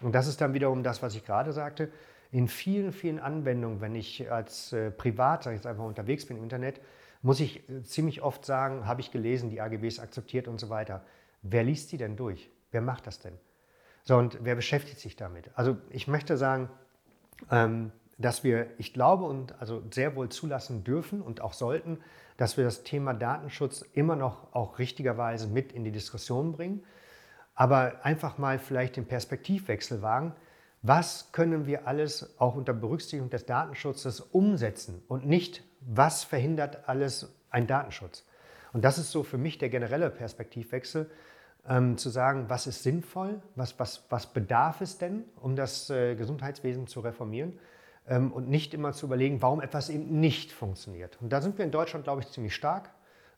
[0.00, 1.90] Und das ist dann wiederum das, was ich gerade sagte
[2.32, 6.80] in vielen, vielen Anwendungen, wenn ich als äh, Privat, jetzt einfach unterwegs bin im Internet,
[7.20, 11.04] muss ich äh, ziemlich oft sagen, habe ich gelesen, die AGBs akzeptiert und so weiter.
[11.42, 12.50] Wer liest die denn durch?
[12.72, 13.34] Wer macht das denn?
[14.02, 15.50] So, und wer beschäftigt sich damit?
[15.54, 16.68] Also ich möchte sagen,
[17.50, 21.98] ähm, dass wir, ich glaube und also sehr wohl zulassen dürfen und auch sollten,
[22.36, 26.82] dass wir das Thema Datenschutz immer noch auch richtigerweise mit in die Diskussion bringen,
[27.54, 30.34] aber einfach mal vielleicht den Perspektivwechsel wagen.
[30.82, 37.32] Was können wir alles auch unter Berücksichtigung des Datenschutzes umsetzen und nicht, was verhindert alles
[37.50, 38.24] ein Datenschutz?
[38.72, 41.10] Und das ist so für mich der generelle Perspektivwechsel,
[41.68, 46.16] ähm, zu sagen, was ist sinnvoll, was, was, was bedarf es denn, um das äh,
[46.16, 47.58] Gesundheitswesen zu reformieren
[48.06, 51.18] ähm, und nicht immer zu überlegen, warum etwas eben nicht funktioniert.
[51.20, 52.90] Und da sind wir in Deutschland, glaube ich, ziemlich stark,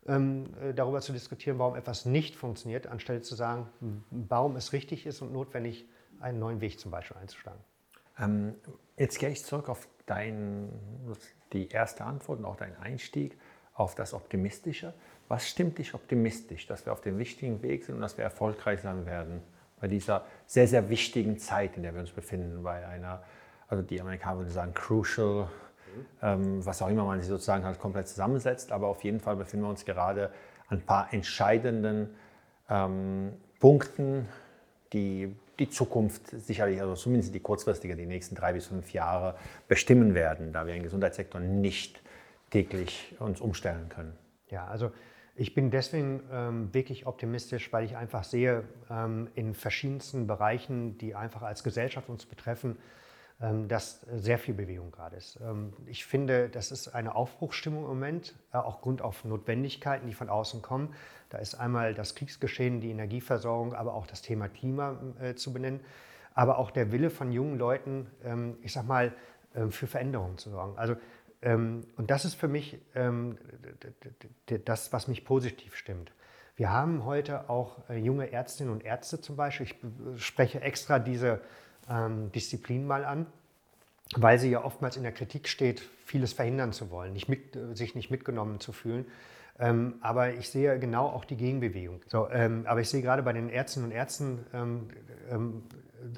[0.07, 3.69] ähm, äh, darüber zu diskutieren, warum etwas nicht funktioniert, anstelle zu sagen,
[4.11, 5.87] warum es richtig ist und notwendig,
[6.21, 7.61] einen neuen Weg zum Beispiel einzuschlagen.
[8.19, 8.55] Ähm,
[8.97, 10.71] jetzt gehe ich zurück auf dein,
[11.53, 13.37] die erste Antwort und auch deinen Einstieg
[13.75, 14.95] auf das Optimistische.
[15.29, 18.81] Was stimmt dich optimistisch, dass wir auf dem richtigen Weg sind und dass wir erfolgreich
[18.81, 19.43] sein werden
[19.81, 23.23] bei dieser sehr, sehr wichtigen Zeit, in der wir uns befinden, bei einer,
[23.69, 25.49] also die Amerikaner würden sagen, crucial,
[26.23, 29.67] ähm, was auch immer man sich sozusagen halt komplett zusammensetzt, aber auf jeden Fall befinden
[29.67, 30.31] wir uns gerade
[30.69, 32.15] an ein paar entscheidenden
[32.69, 34.29] ähm, Punkten,
[34.93, 39.37] die die Zukunft sicherlich, also zumindest die kurzfristige, die nächsten drei bis fünf Jahre
[39.69, 42.03] bestimmen werden, da wir im Gesundheitssektor nicht
[42.51, 44.17] täglich uns umstellen können.
[44.49, 44.91] Ja, also
[45.37, 51.15] ich bin deswegen ähm, wirklich optimistisch, weil ich einfach sehe, ähm, in verschiedensten Bereichen, die
[51.15, 52.77] einfach als Gesellschaft uns betreffen,
[53.39, 55.39] dass sehr viel Bewegung gerade ist.
[55.41, 60.15] Ähm, ich finde, das ist eine Aufbruchsstimmung im Moment, äh, auch Grund auf Notwendigkeiten, die
[60.15, 60.95] von außen kommen.
[61.31, 65.81] Da ist einmal das Kriegsgeschehen, die Energieversorgung, aber auch das Thema Klima äh, zu benennen,
[66.33, 69.13] aber auch der Wille von jungen Leuten, ähm, ich sag mal,
[69.71, 70.77] für Veränderungen zu sorgen.
[70.77, 70.97] Also
[71.45, 73.39] ähm, und das ist für mich ähm,
[74.65, 76.11] das, was mich positiv stimmt.
[76.57, 79.67] Wir haben heute auch äh, junge Ärztinnen und Ärzte zum Beispiel.
[79.67, 81.41] Ich spreche extra diese
[81.91, 83.27] ähm, Disziplin mal an,
[84.17, 87.75] weil sie ja oftmals in der Kritik steht, vieles verhindern zu wollen, nicht mit, äh,
[87.75, 89.07] sich nicht mitgenommen zu fühlen.
[89.59, 92.01] Ähm, aber ich sehe genau auch die Gegenbewegung.
[92.09, 94.89] So, ähm, aber ich sehe gerade bei den Ärztinnen und Ärzten ähm,
[95.31, 95.63] ähm,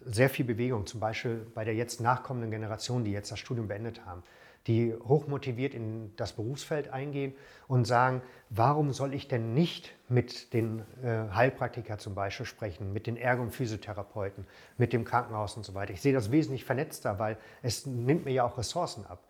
[0.06, 4.04] sehr viel Bewegung, zum Beispiel bei der jetzt nachkommenden Generation, die jetzt das Studium beendet
[4.06, 4.22] haben
[4.66, 7.34] die hochmotiviert in das Berufsfeld eingehen
[7.68, 13.06] und sagen, warum soll ich denn nicht mit den äh, Heilpraktiker zum Beispiel sprechen, mit
[13.06, 14.46] den Ergo- und Physiotherapeuten,
[14.76, 15.92] mit dem Krankenhaus und so weiter.
[15.92, 19.22] Ich sehe das wesentlich vernetzter, weil es nimmt mir ja auch Ressourcen ab.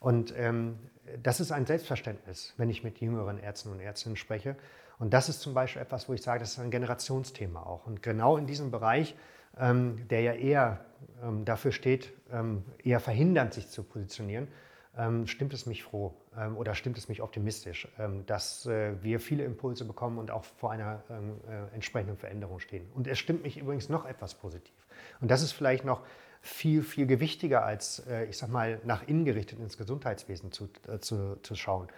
[0.00, 0.78] Und ähm,
[1.22, 4.56] das ist ein Selbstverständnis, wenn ich mit jüngeren Ärzten und Ärztinnen spreche.
[4.98, 7.86] Und das ist zum Beispiel etwas, wo ich sage, das ist ein Generationsthema auch.
[7.86, 9.14] Und genau in diesem Bereich,
[9.58, 10.84] ähm, der ja eher
[11.22, 14.48] ähm, dafür steht, ähm, eher verhindernd sich zu positionieren,
[14.96, 19.20] ähm, stimmt es mich froh ähm, oder stimmt es mich optimistisch, ähm, dass äh, wir
[19.20, 22.90] viele Impulse bekommen und auch vor einer ähm, äh, entsprechenden Veränderung stehen.
[22.94, 24.74] Und es stimmt mich übrigens noch etwas positiv.
[25.20, 26.02] Und das ist vielleicht noch
[26.42, 30.98] viel, viel gewichtiger als, äh, ich sag mal, nach innen gerichtet ins Gesundheitswesen zu, äh,
[30.98, 31.88] zu, zu schauen.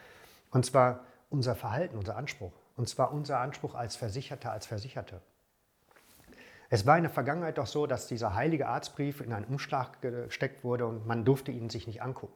[0.50, 2.52] Und zwar unser Verhalten, unser Anspruch.
[2.76, 5.20] Und zwar unser Anspruch als Versicherter, als Versicherte.
[6.70, 10.64] Es war in der Vergangenheit doch so, dass dieser heilige Arztbrief in einen Umschlag gesteckt
[10.64, 12.34] wurde und man durfte ihn sich nicht angucken.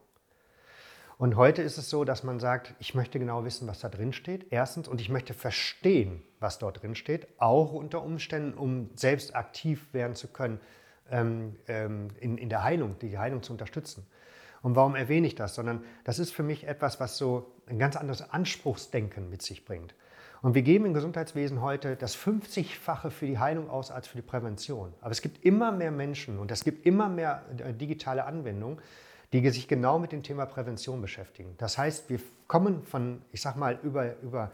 [1.19, 4.13] Und heute ist es so, dass man sagt, ich möchte genau wissen, was da drin
[4.13, 4.47] steht.
[4.51, 9.93] Erstens, und ich möchte verstehen, was dort drin steht, auch unter Umständen, um selbst aktiv
[9.93, 10.61] werden zu können
[11.11, 14.07] ähm, ähm, in, in der Heilung, die Heilung zu unterstützen.
[14.63, 15.57] Und warum erwähne ich das?
[15.57, 19.97] Sondern das ist für mich etwas, was so ein ganz anderes Anspruchsdenken mit sich bringt.
[20.41, 24.23] Und wir geben im Gesundheitswesen heute das 50-fache für die Heilung aus als für die
[24.23, 24.95] Prävention.
[25.01, 28.79] Aber es gibt immer mehr Menschen und es gibt immer mehr äh, digitale Anwendungen,
[29.33, 31.55] die sich genau mit dem Thema Prävention beschäftigen.
[31.59, 34.53] Das heißt, wir kommen von, ich sag mal, über, über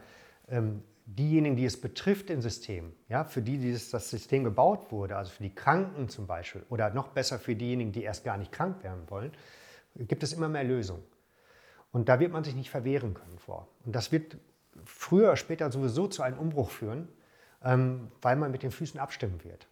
[0.49, 5.15] ähm, diejenigen, die es betrifft im System, ja, für die dieses, das System gebaut wurde,
[5.15, 8.51] also für die Kranken zum Beispiel, oder noch besser für diejenigen, die erst gar nicht
[8.51, 9.31] krank werden wollen,
[9.95, 11.03] gibt es immer mehr Lösungen.
[11.91, 13.69] Und da wird man sich nicht verwehren können vor.
[13.85, 14.37] Und das wird
[14.83, 17.07] früher oder später sowieso zu einem Umbruch führen,
[17.63, 19.67] ähm, weil man mit den Füßen abstimmen wird.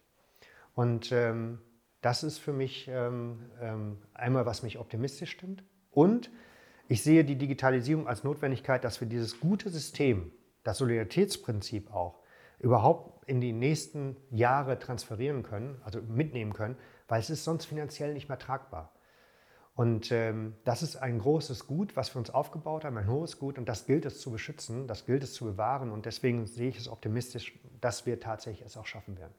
[0.74, 1.58] Und ähm,
[2.04, 5.64] das ist für mich ähm, ähm, einmal, was mich optimistisch stimmt.
[5.90, 6.30] Und
[6.86, 10.30] ich sehe die Digitalisierung als Notwendigkeit, dass wir dieses gute System,
[10.64, 12.20] das Solidaritätsprinzip auch,
[12.58, 16.76] überhaupt in die nächsten Jahre transferieren können, also mitnehmen können,
[17.08, 18.92] weil es ist sonst finanziell nicht mehr tragbar.
[19.74, 23.56] Und ähm, das ist ein großes Gut, was wir uns aufgebaut haben, ein hohes Gut,
[23.56, 25.90] und das gilt es zu beschützen, das gilt es zu bewahren.
[25.90, 29.34] Und deswegen sehe ich es optimistisch, dass wir tatsächlich es auch schaffen werden.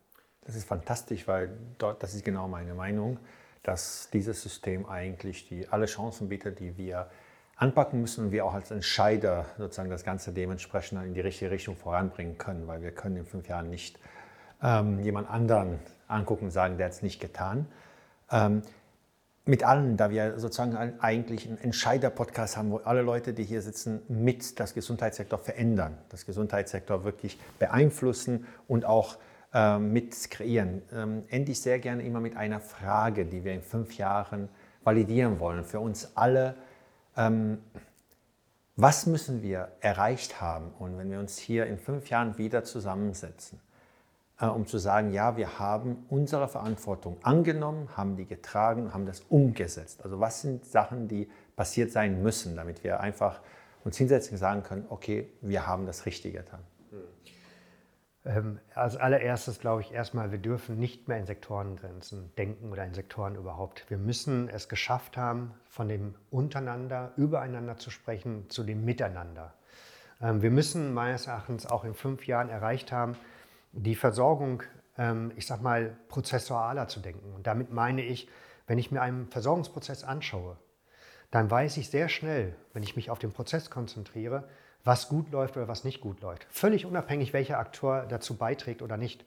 [0.45, 3.19] Das ist fantastisch, weil dort, das ist genau meine Meinung,
[3.63, 7.09] dass dieses System eigentlich die, alle Chancen bietet, die wir
[7.57, 11.75] anpacken müssen und wir auch als Entscheider sozusagen das Ganze dementsprechend in die richtige Richtung
[11.75, 13.97] voranbringen können, weil wir können in fünf Jahren nicht
[14.61, 17.65] ähm, jemand anderen angucken und sagen, der hat es nicht getan.
[18.31, 18.61] Ähm,
[19.45, 24.01] mit allen, da wir sozusagen eigentlich einen Entscheider-Podcast haben, wo alle Leute, die hier sitzen,
[24.07, 29.17] mit das Gesundheitssektor verändern, das Gesundheitssektor wirklich beeinflussen und auch
[29.55, 30.81] ähm, mit kreieren.
[30.91, 34.49] Ähm, ende ich sehr gerne immer mit einer Frage, die wir in fünf Jahren
[34.83, 36.55] validieren wollen, für uns alle.
[37.15, 37.59] Ähm,
[38.75, 40.71] was müssen wir erreicht haben?
[40.77, 43.61] Und wenn wir uns hier in fünf Jahren wieder zusammensetzen,
[44.41, 49.21] äh, um zu sagen, ja, wir haben unsere Verantwortung angenommen, haben die getragen, haben das
[49.21, 50.03] umgesetzt.
[50.03, 53.39] Also was sind Sachen, die passiert sein müssen, damit wir einfach
[53.85, 56.59] uns hinsetzen und sagen können, okay, wir haben das Richtige getan.
[58.25, 62.95] Ähm, als allererstes glaube ich erstmal, wir dürfen nicht mehr in Sektorengrenzen denken oder in
[62.95, 63.85] Sektoren überhaupt.
[63.87, 69.53] Wir müssen es geschafft haben, von dem Untereinander, übereinander zu sprechen, zu dem Miteinander.
[70.21, 73.15] Ähm, wir müssen meines Erachtens auch in fünf Jahren erreicht haben,
[73.73, 74.63] die Versorgung,
[74.97, 77.31] ähm, ich sag mal, prozessualer zu denken.
[77.35, 78.27] Und damit meine ich,
[78.65, 80.57] wenn ich mir einen Versorgungsprozess anschaue,
[81.29, 84.47] dann weiß ich sehr schnell, wenn ich mich auf den Prozess konzentriere,
[84.85, 86.47] was gut läuft oder was nicht gut läuft.
[86.49, 89.25] Völlig unabhängig, welcher Akteur dazu beiträgt oder nicht.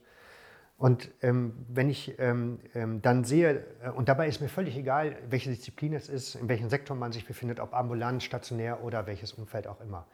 [0.77, 5.17] Und ähm, wenn ich ähm, ähm, dann sehe, äh, und dabei ist mir völlig egal,
[5.29, 9.33] welche Disziplin es ist, in welchem Sektor man sich befindet, ob ambulant, stationär oder welches
[9.33, 10.07] Umfeld auch immer.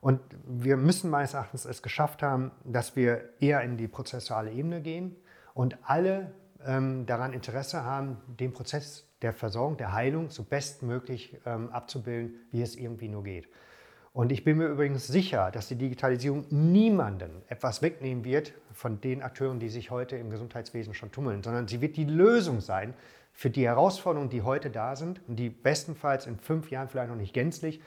[0.00, 4.82] Und wir müssen meines Erachtens es geschafft haben, dass wir eher in die prozessuale Ebene
[4.82, 5.14] gehen
[5.54, 6.32] und alle
[6.66, 12.62] ähm, daran Interesse haben, den Prozess der Versorgung, der Heilung so bestmöglich ähm, abzubilden, wie
[12.62, 13.48] es irgendwie nur geht.
[14.14, 19.24] Und ich bin mir übrigens sicher, dass die Digitalisierung niemanden etwas wegnehmen wird von den
[19.24, 22.94] Akteuren, die sich heute im Gesundheitswesen schon tummeln, sondern sie wird die Lösung sein
[23.32, 27.16] für die Herausforderungen, die heute da sind und die bestenfalls in fünf Jahren vielleicht noch
[27.16, 27.82] nicht gänzlich,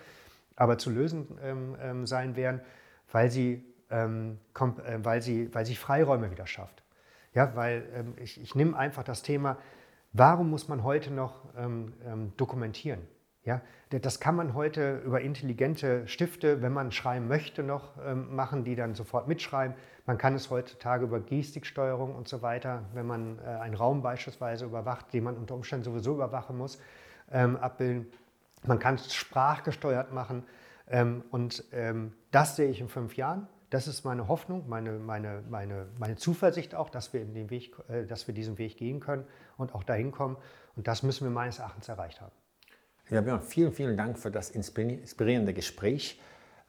[0.57, 2.59] aber zu lösen ähm, ähm, sein werden,
[3.09, 6.84] weil sie, ähm, äh, weil, sie, weil sie Freiräume wieder schafft.
[7.36, 9.57] Ja, weil ähm, ich, ich nehme einfach das Thema,
[10.11, 13.07] warum muss man heute noch ähm, ähm, dokumentieren?
[13.47, 18.75] Ja, das kann man heute über intelligente Stifte, wenn man schreiben möchte, noch machen, die
[18.75, 19.73] dann sofort mitschreiben.
[20.05, 24.65] Man kann es heutzutage über Gestiksteuerung und so weiter, wenn man äh, einen Raum beispielsweise
[24.65, 26.77] überwacht, den man unter Umständen sowieso überwachen muss,
[27.29, 28.07] abbilden.
[28.65, 30.43] Man kann es sprachgesteuert machen.
[30.89, 33.47] Ähm, und ähm, das sehe ich in fünf Jahren.
[33.69, 37.75] Das ist meine Hoffnung, meine, meine, meine, meine Zuversicht auch, dass wir, in den Weg,
[37.89, 39.25] äh, dass wir diesen Weg gehen können
[39.57, 40.37] und auch dahin kommen.
[40.75, 42.31] Und das müssen wir meines Erachtens erreicht haben.
[43.09, 46.19] Ja, Björn, vielen, vielen Dank für das inspirierende Gespräch,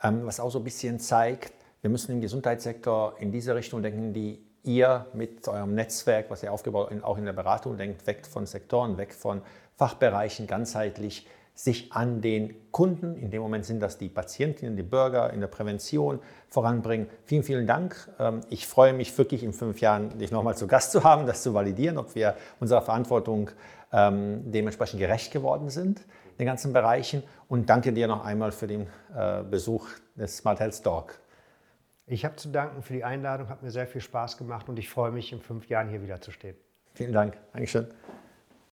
[0.00, 4.12] ähm, was auch so ein bisschen zeigt, wir müssen im Gesundheitssektor in diese Richtung denken,
[4.12, 8.24] die ihr mit eurem Netzwerk, was ihr aufgebaut habt, auch in der Beratung denkt, weg
[8.24, 9.42] von Sektoren, weg von
[9.74, 15.32] Fachbereichen, ganzheitlich sich an den Kunden, in dem Moment sind das die Patientinnen, die Bürger
[15.32, 17.08] in der Prävention voranbringen.
[17.24, 18.08] Vielen, vielen Dank.
[18.20, 21.42] Ähm, ich freue mich wirklich in fünf Jahren, dich nochmal zu Gast zu haben, das
[21.42, 23.50] zu validieren, ob wir unserer Verantwortung
[23.92, 27.22] ähm, dementsprechend gerecht geworden sind in den ganzen Bereichen.
[27.48, 31.18] Und danke dir noch einmal für den äh, Besuch des Smart Health Talk.
[32.06, 34.88] Ich habe zu danken für die Einladung, hat mir sehr viel Spaß gemacht und ich
[34.88, 36.56] freue mich, in fünf Jahren hier wieder zu stehen.
[36.94, 37.36] Vielen Dank.
[37.52, 37.86] Dankeschön.